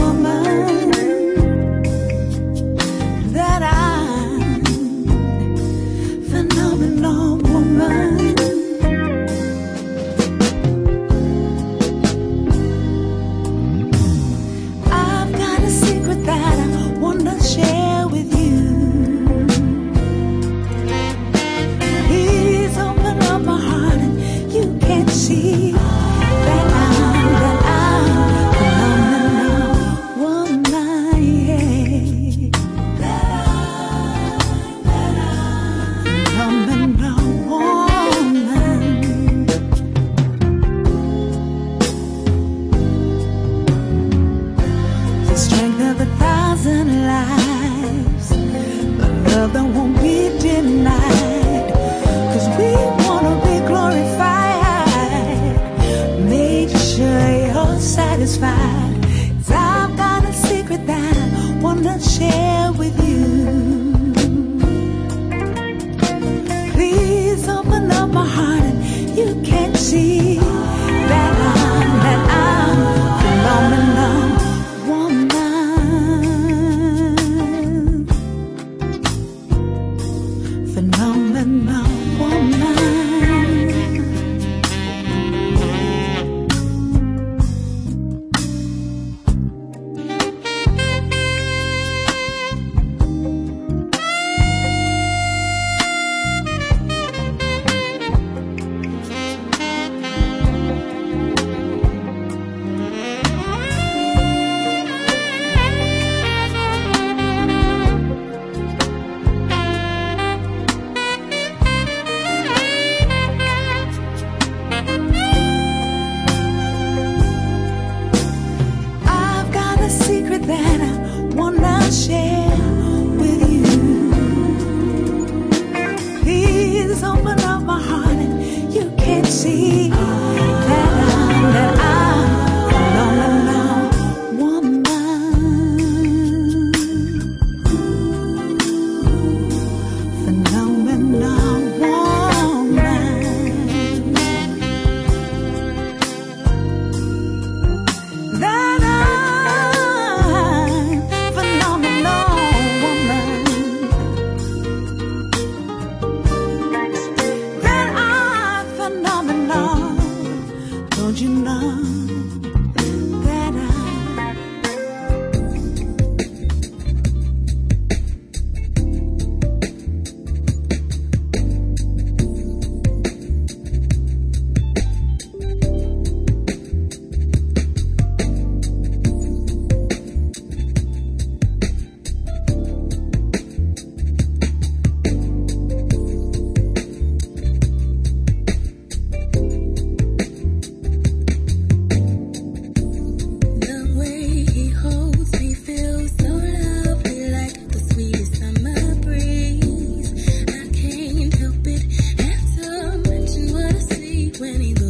many. 204.52 204.87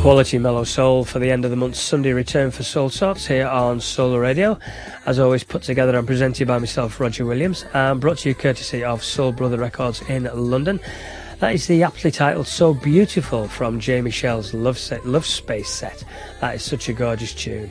Quality 0.00 0.38
mellow 0.38 0.64
soul 0.64 1.04
for 1.04 1.18
the 1.18 1.30
end 1.30 1.44
of 1.44 1.50
the 1.50 1.58
month 1.58 1.76
Sunday 1.76 2.14
return 2.14 2.50
for 2.50 2.62
Soul 2.62 2.88
Sorts 2.88 3.26
here 3.26 3.46
on 3.46 3.80
Solar 3.80 4.18
Radio. 4.18 4.58
As 5.04 5.18
always, 5.18 5.44
put 5.44 5.62
together 5.62 5.94
and 5.98 6.06
presented 6.06 6.48
by 6.48 6.56
myself, 6.56 6.98
Roger 6.98 7.26
Williams, 7.26 7.66
and 7.74 8.00
brought 8.00 8.16
to 8.18 8.30
you 8.30 8.34
courtesy 8.34 8.82
of 8.82 9.04
Soul 9.04 9.30
Brother 9.30 9.58
Records 9.58 10.00
in 10.08 10.24
London. 10.32 10.80
That 11.40 11.54
is 11.54 11.66
the 11.66 11.82
aptly 11.82 12.10
titled 12.10 12.46
So 12.46 12.72
Beautiful 12.72 13.46
from 13.46 13.78
J. 13.78 14.00
Michelle's 14.00 14.54
Love, 14.54 14.78
set, 14.78 15.04
Love 15.04 15.26
Space 15.26 15.68
set. 15.68 16.02
That 16.40 16.54
is 16.54 16.62
such 16.62 16.88
a 16.88 16.94
gorgeous 16.94 17.34
tune. 17.34 17.70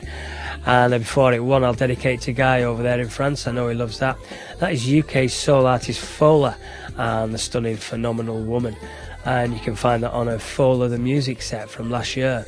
And 0.66 0.92
before 0.92 1.32
it, 1.32 1.42
one 1.42 1.64
I'll 1.64 1.74
dedicate 1.74 2.20
to 2.22 2.32
Guy 2.32 2.62
over 2.62 2.80
there 2.80 3.00
in 3.00 3.08
France. 3.08 3.48
I 3.48 3.50
know 3.50 3.66
he 3.66 3.74
loves 3.74 3.98
that. 3.98 4.16
That 4.60 4.72
is 4.72 4.88
UK 4.88 5.28
soul 5.28 5.66
artist 5.66 6.00
Fola 6.00 6.56
and 6.96 7.34
the 7.34 7.38
stunning 7.38 7.76
Phenomenal 7.76 8.40
Woman 8.40 8.76
and 9.24 9.52
you 9.52 9.60
can 9.60 9.74
find 9.74 10.02
that 10.02 10.12
on 10.12 10.28
a 10.28 10.36
Fola 10.36 10.88
the 10.88 10.98
Music 10.98 11.42
set 11.42 11.68
from 11.68 11.90
last 11.90 12.16
year. 12.16 12.46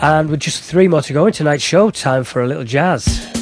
And 0.00 0.30
with 0.30 0.40
just 0.40 0.62
three 0.62 0.88
more 0.88 1.02
to 1.02 1.12
go 1.12 1.26
in 1.26 1.32
tonight's 1.32 1.62
show, 1.62 1.90
time 1.90 2.24
for 2.24 2.42
a 2.42 2.46
little 2.46 2.64
jazz. 2.64 3.37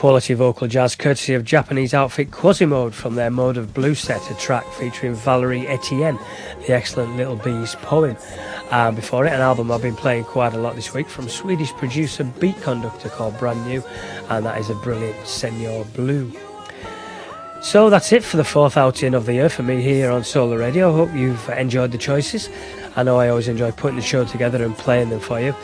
Quality 0.00 0.32
vocal 0.32 0.66
jazz 0.66 0.96
courtesy 0.96 1.34
of 1.34 1.44
Japanese 1.44 1.92
outfit 1.92 2.30
Quasimode 2.30 2.94
from 2.94 3.16
their 3.16 3.30
Mode 3.30 3.58
of 3.58 3.74
Blue 3.74 3.94
set, 3.94 4.30
a 4.30 4.34
track 4.36 4.64
featuring 4.72 5.12
Valerie 5.12 5.68
Etienne, 5.68 6.18
the 6.66 6.72
excellent 6.72 7.18
Little 7.18 7.36
Bees 7.36 7.74
poem. 7.82 8.16
And 8.70 8.96
before 8.96 9.26
it, 9.26 9.32
an 9.34 9.42
album 9.42 9.70
I've 9.70 9.82
been 9.82 9.94
playing 9.94 10.24
quite 10.24 10.54
a 10.54 10.58
lot 10.58 10.74
this 10.74 10.94
week 10.94 11.06
from 11.06 11.28
Swedish 11.28 11.70
producer 11.72 12.24
Beat 12.24 12.58
Conductor 12.62 13.10
called 13.10 13.38
Brand 13.38 13.62
New, 13.66 13.84
and 14.30 14.46
that 14.46 14.58
is 14.58 14.70
a 14.70 14.74
brilliant 14.76 15.26
Senor 15.26 15.84
Blue. 15.94 16.32
So 17.60 17.90
that's 17.90 18.10
it 18.10 18.24
for 18.24 18.38
the 18.38 18.44
fourth 18.44 18.78
outing 18.78 19.12
of 19.12 19.26
the 19.26 19.34
year 19.34 19.50
for 19.50 19.62
me 19.62 19.82
here 19.82 20.10
on 20.10 20.24
Solar 20.24 20.56
Radio. 20.56 20.90
I 20.90 20.96
hope 20.96 21.12
you've 21.12 21.46
enjoyed 21.50 21.92
the 21.92 21.98
choices. 21.98 22.48
I 22.96 23.02
know 23.02 23.18
I 23.18 23.28
always 23.28 23.48
enjoy 23.48 23.70
putting 23.72 23.96
the 23.96 24.02
show 24.02 24.24
together 24.24 24.64
and 24.64 24.74
playing 24.74 25.10
them 25.10 25.20
for 25.20 25.38
you. 25.42 25.54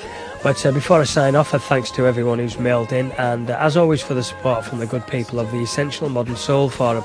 But 0.47 0.63
uh, 0.65 0.71
before 0.71 1.01
I 1.01 1.05
sign 1.05 1.35
off, 1.35 1.53
a 1.55 1.59
thanks 1.59 1.91
to 1.91 2.07
everyone 2.07 2.39
who's 2.39 2.57
mailed 2.57 2.93
in, 2.93 3.11
and 3.19 3.51
uh, 3.51 3.59
as 3.59 3.77
always 3.77 4.01
for 4.01 4.15
the 4.15 4.23
support 4.23 4.65
from 4.65 4.79
the 4.79 4.87
good 4.87 5.05
people 5.09 5.41
of 5.41 5.51
the 5.51 5.59
Essential 5.59 6.09
Modern 6.09 6.37
Soul 6.37 6.71
Forum. 6.71 7.03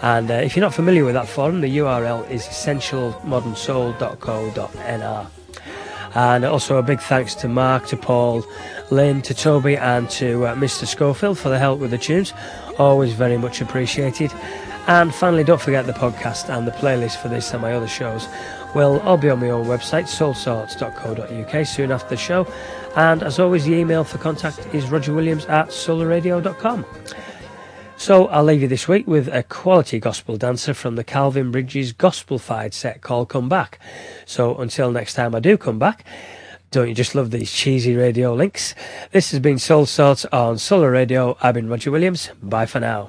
And 0.00 0.30
uh, 0.30 0.34
if 0.34 0.54
you're 0.54 0.64
not 0.64 0.74
familiar 0.74 1.04
with 1.04 1.14
that 1.14 1.26
forum, 1.26 1.60
the 1.60 1.78
URL 1.78 2.30
is 2.30 2.44
essentialmodernsoul.co.nr. 2.44 5.26
And 6.14 6.44
also 6.44 6.76
a 6.76 6.82
big 6.84 7.00
thanks 7.00 7.34
to 7.34 7.48
Mark, 7.48 7.88
to 7.88 7.96
Paul, 7.96 8.44
Lynn, 8.92 9.22
to 9.22 9.34
Toby, 9.34 9.76
and 9.76 10.08
to 10.10 10.46
uh, 10.46 10.54
Mr. 10.54 10.86
Schofield 10.86 11.36
for 11.36 11.48
the 11.48 11.58
help 11.58 11.80
with 11.80 11.90
the 11.90 11.98
tunes. 11.98 12.32
Always 12.78 13.12
very 13.12 13.38
much 13.38 13.60
appreciated. 13.60 14.32
And 14.86 15.12
finally, 15.12 15.42
don't 15.42 15.60
forget 15.60 15.86
the 15.86 15.94
podcast 15.94 16.48
and 16.48 16.64
the 16.64 16.70
playlist 16.70 17.16
for 17.16 17.26
this 17.26 17.52
and 17.52 17.60
my 17.60 17.72
other 17.72 17.88
shows 17.88 18.28
will 18.74 19.00
all 19.00 19.16
be 19.16 19.30
on 19.30 19.40
my 19.40 19.50
own 19.50 19.66
website, 19.66 20.04
soulsorts.co.uk, 20.04 21.66
soon 21.66 21.92
after 21.92 22.08
the 22.10 22.16
show. 22.16 22.46
And 22.96 23.22
as 23.22 23.38
always, 23.38 23.64
the 23.64 23.74
email 23.74 24.04
for 24.04 24.18
contact 24.18 24.58
is 24.74 24.86
rogerwilliams 24.86 25.48
at 25.48 25.68
solarradio.com. 25.68 26.84
So 27.96 28.28
I'll 28.28 28.44
leave 28.44 28.62
you 28.62 28.68
this 28.68 28.86
week 28.86 29.08
with 29.08 29.26
a 29.26 29.42
quality 29.42 29.98
gospel 29.98 30.36
dancer 30.36 30.72
from 30.72 30.94
the 30.94 31.02
Calvin 31.02 31.50
Bridges 31.50 31.92
Gospelfied 31.92 32.72
set 32.72 33.00
called 33.00 33.28
Come 33.28 33.48
Back. 33.48 33.80
So 34.24 34.56
until 34.56 34.92
next 34.92 35.14
time 35.14 35.34
I 35.34 35.40
do 35.40 35.58
come 35.58 35.80
back, 35.80 36.04
don't 36.70 36.88
you 36.88 36.94
just 36.94 37.16
love 37.16 37.32
these 37.32 37.50
cheesy 37.50 37.96
radio 37.96 38.34
links? 38.34 38.74
This 39.10 39.32
has 39.32 39.40
been 39.40 39.58
Soul 39.58 39.86
Sorts 39.86 40.24
on 40.26 40.58
Solar 40.58 40.92
Radio. 40.92 41.36
I've 41.42 41.54
been 41.54 41.68
Roger 41.68 41.90
Williams. 41.90 42.30
Bye 42.40 42.66
for 42.66 42.78
now. 42.78 43.08